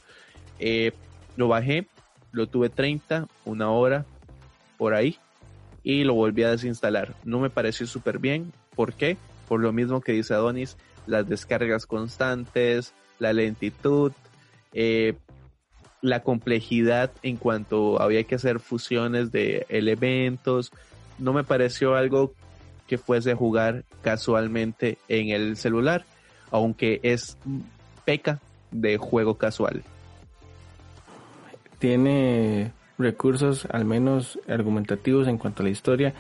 Eh, 0.60 0.92
lo 1.36 1.48
bajé, 1.48 1.88
lo 2.32 2.48
tuve 2.48 2.70
30, 2.70 3.28
una 3.46 3.70
hora 3.70 4.06
por 4.78 4.94
ahí 4.94 5.18
y 5.84 6.04
lo 6.04 6.14
volví 6.14 6.44
a 6.44 6.52
desinstalar. 6.52 7.14
No 7.24 7.40
me 7.40 7.50
pareció 7.50 7.88
súper 7.88 8.20
bien. 8.20 8.52
¿Por 8.76 8.94
qué? 8.94 9.18
Por 9.48 9.62
lo 9.62 9.72
mismo 9.72 10.02
que 10.02 10.12
dice 10.12 10.34
Adonis, 10.34 10.78
las 11.06 11.28
descargas 11.28 11.86
constantes, 11.86 12.94
la 13.20 13.34
lentitud, 13.34 14.12
eh, 14.74 15.16
la 16.02 16.22
complejidad 16.24 17.12
en 17.24 17.38
cuanto 17.38 18.02
había 18.02 18.24
que 18.24 18.36
hacer 18.36 18.60
fusiones 18.60 19.32
de 19.32 19.66
elementos, 19.70 20.72
no 21.18 21.34
me 21.34 21.44
pareció 21.44 21.96
algo 21.96 22.34
que 22.88 22.98
fuese 22.98 23.34
jugar 23.34 23.84
casualmente 24.02 24.98
en 25.08 25.30
el 25.30 25.58
celular, 25.58 26.06
aunque 26.52 27.00
es 27.04 27.38
peca 28.06 28.40
de 28.72 28.98
juego 28.98 29.38
casual. 29.38 29.84
Tiene 31.80 32.72
recursos 32.98 33.68
al 33.72 33.86
menos 33.86 34.40
argumentativos 34.48 35.28
en 35.28 35.38
cuanto 35.38 35.62
a 35.62 35.66
la 35.66 35.70
historia 35.70 36.14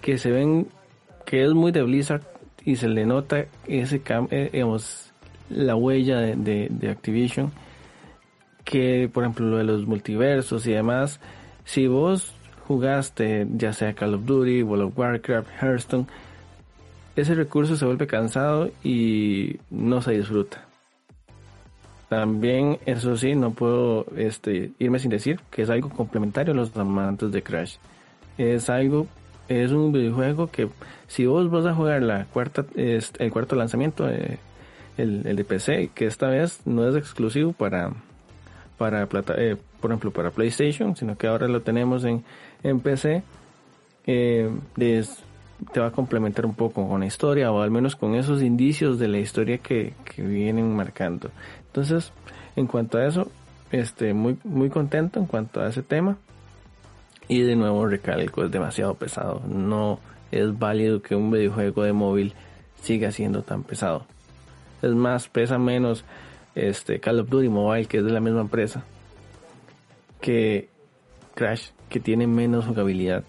que 0.00 0.18
se 0.18 0.30
ven 0.30 0.66
que 1.24 1.44
es 1.44 1.52
muy 1.52 1.72
de 1.72 1.82
Blizzard 1.82 2.22
y 2.64 2.76
se 2.76 2.88
le 2.88 3.06
nota 3.06 3.46
ese 3.66 4.02
eh, 4.30 4.64
la 5.50 5.76
huella 5.76 6.18
de, 6.18 6.68
de 6.70 6.90
Activision 6.90 7.52
que 8.64 9.08
por 9.12 9.22
ejemplo 9.22 9.46
lo 9.46 9.58
de 9.58 9.64
los 9.64 9.86
multiversos 9.86 10.66
y 10.66 10.72
demás 10.72 11.20
si 11.64 11.86
vos 11.86 12.34
jugaste, 12.66 13.46
ya 13.56 13.72
sea 13.72 13.94
Call 13.94 14.14
of 14.14 14.24
Duty, 14.24 14.62
World 14.62 14.86
of 14.86 14.98
Warcraft, 14.98 15.48
Hearthstone, 15.60 16.06
ese 17.16 17.34
recurso 17.34 17.76
se 17.76 17.84
vuelve 17.84 18.06
cansado 18.06 18.70
y 18.82 19.58
no 19.70 20.02
se 20.02 20.12
disfruta. 20.12 20.64
También, 22.08 22.78
eso 22.86 23.16
sí, 23.16 23.34
no 23.34 23.52
puedo 23.52 24.06
este, 24.16 24.72
irme 24.78 24.98
sin 24.98 25.10
decir 25.10 25.40
que 25.50 25.62
es 25.62 25.70
algo 25.70 25.88
complementario 25.88 26.52
a 26.52 26.56
los 26.56 26.76
amantes 26.76 27.32
de 27.32 27.42
Crash. 27.42 27.76
Es 28.36 28.68
algo, 28.68 29.06
es 29.48 29.70
un 29.70 29.92
videojuego 29.92 30.50
que 30.50 30.68
si 31.06 31.26
vos 31.26 31.50
vas 31.50 31.66
a 31.66 31.74
jugar 31.74 32.02
la 32.02 32.24
cuarta, 32.26 32.64
el 32.74 33.32
cuarto 33.32 33.56
lanzamiento, 33.56 34.08
eh, 34.08 34.38
el, 34.96 35.26
el 35.26 35.36
de 35.36 35.44
PC, 35.44 35.90
que 35.94 36.06
esta 36.06 36.28
vez 36.28 36.60
no 36.66 36.88
es 36.88 36.96
exclusivo 36.96 37.52
para, 37.52 37.92
para 38.76 39.06
plata, 39.06 39.34
eh, 39.36 39.56
por 39.80 39.90
ejemplo, 39.90 40.10
para 40.10 40.30
PlayStation, 40.30 40.96
sino 40.96 41.16
que 41.16 41.26
ahora 41.26 41.48
lo 41.48 41.62
tenemos 41.62 42.04
en, 42.04 42.24
en 42.64 42.82
eh, 44.06 44.50
te 45.72 45.80
va 45.80 45.86
a 45.86 45.90
complementar 45.92 46.44
un 46.44 46.54
poco 46.54 46.88
con 46.88 47.00
la 47.00 47.06
historia 47.06 47.52
o 47.52 47.62
al 47.62 47.70
menos 47.70 47.94
con 47.94 48.14
esos 48.14 48.42
indicios 48.42 48.98
de 48.98 49.08
la 49.08 49.18
historia 49.18 49.58
que, 49.58 49.94
que 50.04 50.22
vienen 50.22 50.74
marcando. 50.74 51.30
Entonces, 51.66 52.12
en 52.56 52.66
cuanto 52.66 52.98
a 52.98 53.06
eso, 53.06 53.30
este, 53.70 54.14
muy, 54.14 54.38
muy 54.44 54.70
contento 54.70 55.20
en 55.20 55.26
cuanto 55.26 55.60
a 55.60 55.68
ese 55.68 55.82
tema. 55.82 56.16
Y 57.28 57.42
de 57.42 57.56
nuevo 57.56 57.86
recalco, 57.86 58.44
es 58.44 58.50
demasiado 58.50 58.94
pesado. 58.94 59.40
No 59.48 60.00
es 60.30 60.58
válido 60.58 61.00
que 61.00 61.14
un 61.14 61.30
videojuego 61.30 61.84
de 61.84 61.92
móvil 61.92 62.34
siga 62.82 63.10
siendo 63.12 63.42
tan 63.42 63.62
pesado. 63.62 64.06
Es 64.82 64.92
más, 64.94 65.28
pesa 65.28 65.58
menos 65.58 66.04
este 66.54 67.00
Call 67.00 67.20
of 67.20 67.30
Duty 67.30 67.48
Mobile, 67.48 67.86
que 67.86 67.98
es 67.98 68.04
de 68.04 68.12
la 68.12 68.20
misma 68.20 68.42
empresa, 68.42 68.84
que 70.20 70.68
Crash, 71.34 71.70
que 71.94 72.00
tiene 72.00 72.26
menos 72.26 72.64
jugabilidad. 72.66 73.22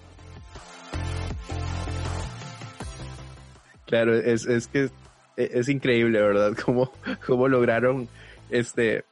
Claro, 3.86 4.16
es, 4.16 4.48
es 4.48 4.66
que 4.66 4.90
e, 5.38 5.52
es 5.54 5.70
increíble, 5.70 6.20
¿verdad? 6.20 6.58
Cómo, 6.66 6.92
cómo 7.28 7.48
lograron 7.48 8.08
este 8.50 9.06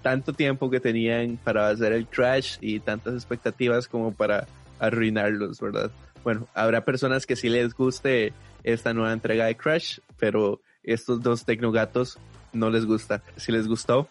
tanto 0.00 0.32
tiempo 0.32 0.70
que 0.70 0.78
tenían 0.78 1.38
para 1.42 1.70
hacer 1.70 1.92
el 1.92 2.06
crash 2.06 2.56
y 2.60 2.78
tantas 2.78 3.14
expectativas 3.14 3.88
como 3.88 4.12
para 4.14 4.46
arruinarlos, 4.78 5.60
¿verdad? 5.60 5.90
Bueno, 6.22 6.46
habrá 6.54 6.84
personas 6.84 7.26
que 7.26 7.34
sí 7.34 7.48
les 7.48 7.74
guste 7.74 8.32
esta 8.62 8.94
nueva 8.94 9.12
entrega 9.12 9.46
de 9.46 9.56
Crash, 9.56 9.98
pero 10.20 10.60
estos 10.84 11.20
dos 11.20 11.44
tecnogatos 11.44 12.16
no 12.52 12.70
les 12.70 12.86
gusta. 12.86 13.24
Si 13.36 13.50
les 13.50 13.66
gustó, 13.66 14.08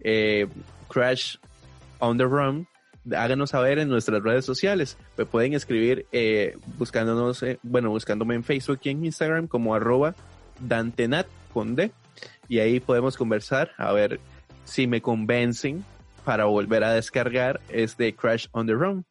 eh, 0.00 0.46
Crash 0.90 1.38
on 1.98 2.18
the 2.18 2.24
Run, 2.24 2.68
háganos 3.16 3.50
saber 3.50 3.78
en 3.78 3.88
nuestras 3.88 4.22
redes 4.22 4.44
sociales. 4.44 4.96
Me 5.16 5.26
pueden 5.26 5.54
escribir 5.54 6.06
eh, 6.12 6.56
buscándonos, 6.76 7.42
eh, 7.42 7.58
bueno, 7.62 7.90
buscándome 7.90 8.34
en 8.34 8.44
Facebook 8.44 8.80
y 8.82 8.90
en 8.90 9.04
Instagram 9.04 9.46
como 9.46 9.74
arroba 9.74 10.14
dantenat 10.60 11.26
con 11.52 11.76
D. 11.76 11.90
Y 12.48 12.58
ahí 12.60 12.80
podemos 12.80 13.16
conversar 13.16 13.72
a 13.76 13.92
ver 13.92 14.20
si 14.64 14.86
me 14.86 15.00
convencen 15.00 15.84
para 16.24 16.44
volver 16.44 16.84
a 16.84 16.92
descargar 16.92 17.60
este 17.68 18.14
Crash 18.14 18.46
on 18.52 18.66
the 18.66 18.74
Run. 18.74 19.04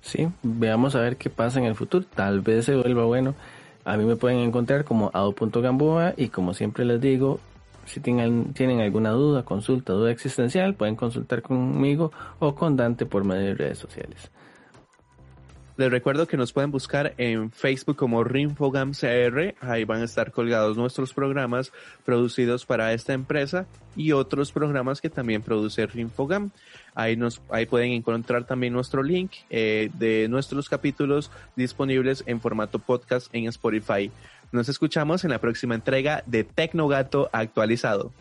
Sí, 0.00 0.28
veamos 0.42 0.94
a 0.94 1.00
ver 1.00 1.16
qué 1.16 1.30
pasa 1.30 1.58
en 1.58 1.64
el 1.64 1.74
futuro. 1.74 2.04
Tal 2.14 2.40
vez 2.40 2.66
se 2.66 2.76
vuelva 2.76 3.04
bueno. 3.04 3.34
A 3.84 3.96
mí 3.96 4.04
me 4.04 4.16
pueden 4.16 4.38
encontrar 4.38 4.84
como 4.84 5.10
ado.gamboa 5.12 6.14
y 6.16 6.28
como 6.28 6.54
siempre 6.54 6.84
les 6.84 7.00
digo, 7.00 7.40
si 7.86 8.00
tienen, 8.00 8.80
alguna 8.80 9.10
duda, 9.10 9.44
consulta, 9.44 9.92
duda 9.92 10.10
existencial, 10.10 10.74
pueden 10.74 10.96
consultar 10.96 11.42
conmigo 11.42 12.12
o 12.38 12.54
con 12.54 12.76
Dante 12.76 13.06
por 13.06 13.24
medio 13.24 13.46
de 13.46 13.54
redes 13.54 13.78
sociales. 13.78 14.30
Les 15.76 15.90
recuerdo 15.90 16.28
que 16.28 16.36
nos 16.36 16.52
pueden 16.52 16.70
buscar 16.70 17.14
en 17.18 17.50
Facebook 17.50 17.96
como 17.96 18.22
RinfogamCR. 18.22 19.56
Ahí 19.60 19.84
van 19.84 20.02
a 20.02 20.04
estar 20.04 20.30
colgados 20.30 20.76
nuestros 20.76 21.12
programas 21.12 21.72
producidos 22.04 22.64
para 22.64 22.92
esta 22.92 23.12
empresa 23.12 23.66
y 23.96 24.12
otros 24.12 24.52
programas 24.52 25.00
que 25.00 25.10
también 25.10 25.42
produce 25.42 25.84
Rinfogam. 25.86 26.52
Ahí, 26.94 27.16
nos, 27.16 27.42
ahí 27.50 27.66
pueden 27.66 27.90
encontrar 27.90 28.46
también 28.46 28.72
nuestro 28.72 29.02
link 29.02 29.32
eh, 29.50 29.90
de 29.94 30.28
nuestros 30.28 30.68
capítulos 30.68 31.32
disponibles 31.56 32.22
en 32.26 32.40
formato 32.40 32.78
podcast 32.78 33.34
en 33.34 33.46
Spotify. 33.48 34.12
Nos 34.54 34.68
escuchamos 34.68 35.24
en 35.24 35.30
la 35.30 35.40
próxima 35.40 35.74
entrega 35.74 36.22
de 36.26 36.44
Tecnogato 36.44 37.28
actualizado. 37.32 38.12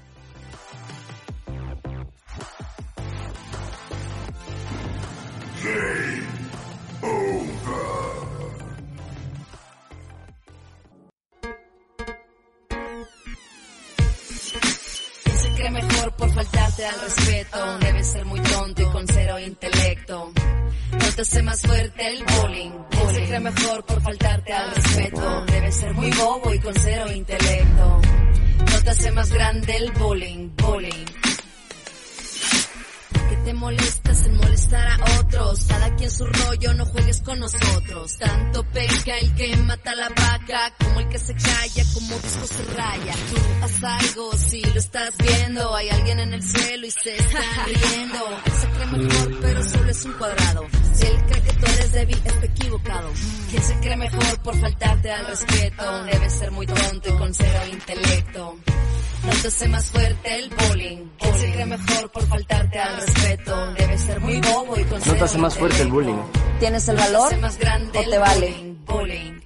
se 15.37 15.53
cree 15.55 15.69
mejor 15.69 16.15
por 16.15 16.31
faltarte 16.31 16.85
al 16.87 16.99
respeto. 16.99 17.77
Debe 17.77 18.03
ser 18.03 18.25
muy 18.25 18.39
tonto 18.39 18.81
y 18.81 18.85
con 18.85 19.05
cero 19.07 19.37
intelecto. 19.37 20.33
No 21.13 21.17
te 21.17 21.21
hace 21.21 21.43
más 21.43 21.61
fuerte 21.61 22.07
el 22.07 22.23
bullying. 22.25 22.71
¿Quién 22.89 23.13
se 23.13 23.25
cree 23.25 23.39
mejor 23.39 23.85
por 23.85 24.01
faltarte 24.01 24.51
al 24.51 24.73
respeto? 24.73 25.45
Debe 25.45 25.71
ser 25.71 25.93
muy 25.93 26.09
bobo 26.09 26.53
y 26.55 26.59
con 26.59 26.73
cero 26.73 27.05
intelecto. 27.11 28.01
No 28.71 28.83
te 28.83 28.89
hace 28.89 29.11
más 29.11 29.31
grande 29.31 29.77
el 29.77 29.91
bullying, 29.91 30.49
bullying 30.55 31.05
te 33.43 33.53
molestas 33.53 34.25
en 34.25 34.37
molestar 34.37 34.87
a 34.87 35.19
otros. 35.19 35.65
Cada 35.67 35.95
quien 35.95 36.11
su 36.11 36.25
rollo, 36.25 36.73
no 36.73 36.85
juegues 36.85 37.21
con 37.21 37.39
nosotros. 37.39 38.17
Tanto 38.17 38.63
peca 38.63 39.17
el 39.17 39.35
que 39.35 39.57
mata 39.57 39.95
la 39.95 40.09
vaca, 40.09 40.73
como 40.79 40.99
el 40.99 41.09
que 41.09 41.19
se 41.19 41.33
calla, 41.33 41.83
como 41.93 42.15
disco 42.17 42.47
se 42.47 42.63
raya. 42.75 43.13
Tú 43.13 43.63
haz 43.63 43.83
algo, 43.83 44.37
si 44.37 44.63
lo 44.63 44.79
estás 44.79 45.13
viendo. 45.17 45.75
Hay 45.75 45.89
alguien 45.89 46.19
en 46.19 46.33
el 46.33 46.43
cielo 46.43 46.87
y 46.87 46.91
se 46.91 47.15
está 47.15 47.39
riendo. 47.65 48.19
Se 48.61 48.67
cree 48.69 48.85
mejor, 48.87 49.39
pero 49.41 49.63
solo 49.63 49.89
es 49.89 50.05
un 50.05 50.13
cuadrado. 50.13 50.82
Si 51.03 51.09
él 51.09 51.23
cree 51.27 51.41
que 51.41 51.53
tú 51.53 51.65
eres 51.65 51.91
débil, 51.91 52.17
está 52.23 52.45
equivocado. 52.45 53.09
¿Quién 53.49 53.63
se 53.63 53.79
cree 53.79 53.97
mejor 53.97 54.39
por 54.41 54.55
faltarte 54.55 55.11
al 55.11 55.27
respeto? 55.27 56.03
Debe 56.05 56.29
ser 56.29 56.51
muy 56.51 56.65
tonto 56.65 57.09
y 57.09 57.17
con 57.17 57.33
cero 57.33 57.59
intelecto. 57.71 58.57
No 59.25 59.31
te 59.41 59.47
hace 59.47 59.67
más 59.67 59.85
fuerte 59.85 60.35
el 60.39 60.49
bullying. 60.49 60.97
¿Quién 61.19 61.33
se 61.39 61.51
cree 61.51 61.65
mejor 61.65 62.11
por 62.11 62.27
faltarte 62.27 62.79
al 62.79 62.95
respeto? 63.01 63.73
Debe 63.73 63.97
ser 63.97 64.19
muy 64.21 64.41
bobo 64.41 64.79
y 64.79 64.83
con 64.85 64.99
No 64.99 65.13
te 65.13 65.23
hace 65.23 65.37
más 65.37 65.57
fuerte 65.57 65.81
el 65.81 65.91
bullying. 65.91 66.21
¿Tienes 66.59 66.87
el 66.87 66.97
valor 66.97 67.33
o 67.33 68.09
te 68.09 68.17
vale? 68.17 68.75
Bullying. 68.85 69.42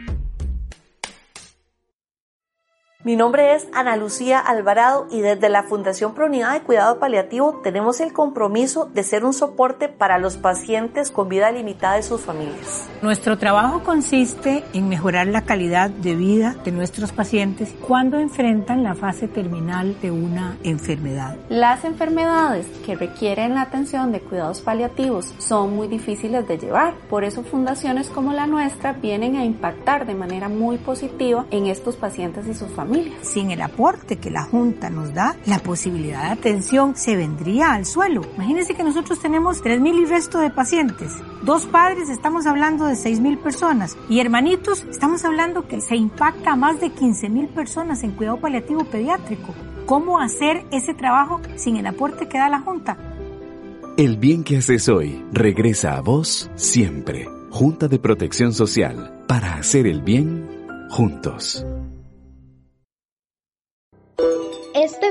Mi 3.07 3.15
nombre 3.15 3.55
es 3.55 3.65
Ana 3.71 3.95
Lucía 3.95 4.37
Alvarado 4.37 5.07
y 5.09 5.21
desde 5.21 5.47
la 5.47 5.63
Fundación 5.63 6.13
Pro 6.13 6.25
Unidad 6.25 6.51
de 6.51 6.59
Cuidado 6.59 6.99
Paliativo 6.99 7.61
tenemos 7.63 8.01
el 8.01 8.11
compromiso 8.11 8.89
de 8.93 9.01
ser 9.03 9.23
un 9.23 9.31
soporte 9.31 9.87
para 9.87 10.17
los 10.17 10.35
pacientes 10.35 11.09
con 11.09 11.29
vida 11.29 11.49
limitada 11.49 11.97
y 11.97 12.03
sus 12.03 12.19
familias. 12.19 12.89
Nuestro 13.01 13.37
trabajo 13.37 13.81
consiste 13.81 14.65
en 14.73 14.89
mejorar 14.89 15.27
la 15.27 15.43
calidad 15.43 15.89
de 15.89 16.15
vida 16.15 16.57
de 16.65 16.73
nuestros 16.73 17.13
pacientes 17.13 17.73
cuando 17.79 18.19
enfrentan 18.19 18.83
la 18.83 18.93
fase 18.93 19.29
terminal 19.29 19.95
de 20.01 20.11
una 20.11 20.57
enfermedad. 20.63 21.37
Las 21.47 21.85
enfermedades 21.85 22.67
que 22.85 22.97
requieren 22.97 23.55
la 23.55 23.61
atención 23.61 24.11
de 24.11 24.19
cuidados 24.19 24.59
paliativos 24.59 25.33
son 25.37 25.77
muy 25.77 25.87
difíciles 25.87 26.45
de 26.45 26.57
llevar, 26.57 26.93
por 27.09 27.23
eso 27.23 27.43
fundaciones 27.43 28.09
como 28.09 28.33
la 28.33 28.47
nuestra 28.47 28.91
vienen 28.91 29.37
a 29.37 29.45
impactar 29.45 30.05
de 30.05 30.13
manera 30.13 30.49
muy 30.49 30.77
positiva 30.77 31.45
en 31.51 31.67
estos 31.67 31.95
pacientes 31.95 32.45
y 32.47 32.53
sus 32.53 32.67
familias. 32.67 32.96
Sin 33.21 33.51
el 33.51 33.61
aporte 33.61 34.17
que 34.17 34.29
la 34.29 34.43
Junta 34.43 34.89
nos 34.89 35.13
da, 35.13 35.35
la 35.45 35.59
posibilidad 35.59 36.23
de 36.23 36.31
atención 36.31 36.95
se 36.95 37.15
vendría 37.15 37.73
al 37.73 37.85
suelo. 37.85 38.21
Imagínense 38.35 38.73
que 38.73 38.83
nosotros 38.83 39.19
tenemos 39.19 39.63
3.000 39.63 40.01
y 40.01 40.05
resto 40.05 40.39
de 40.39 40.49
pacientes. 40.49 41.13
Dos 41.43 41.65
padres, 41.65 42.09
estamos 42.09 42.45
hablando 42.45 42.85
de 42.85 42.93
6.000 42.93 43.37
personas. 43.37 43.97
Y 44.09 44.19
hermanitos, 44.19 44.85
estamos 44.89 45.25
hablando 45.25 45.67
que 45.67 45.81
se 45.81 45.95
impacta 45.95 46.53
a 46.53 46.55
más 46.55 46.79
de 46.79 46.87
15.000 46.87 47.49
personas 47.49 48.03
en 48.03 48.11
cuidado 48.11 48.39
paliativo 48.39 48.85
pediátrico. 48.85 49.53
¿Cómo 49.85 50.19
hacer 50.19 50.65
ese 50.71 50.93
trabajo 50.93 51.39
sin 51.55 51.77
el 51.77 51.87
aporte 51.87 52.27
que 52.27 52.37
da 52.37 52.49
la 52.49 52.59
Junta? 52.59 52.97
El 53.97 54.17
bien 54.17 54.43
que 54.43 54.57
haces 54.57 54.89
hoy 54.89 55.25
regresa 55.31 55.97
a 55.97 56.01
vos 56.01 56.51
siempre. 56.55 57.27
Junta 57.49 57.87
de 57.87 57.97
Protección 57.97 58.53
Social. 58.53 59.23
Para 59.27 59.55
hacer 59.55 59.87
el 59.87 60.01
bien 60.01 60.47
juntos. 60.89 61.65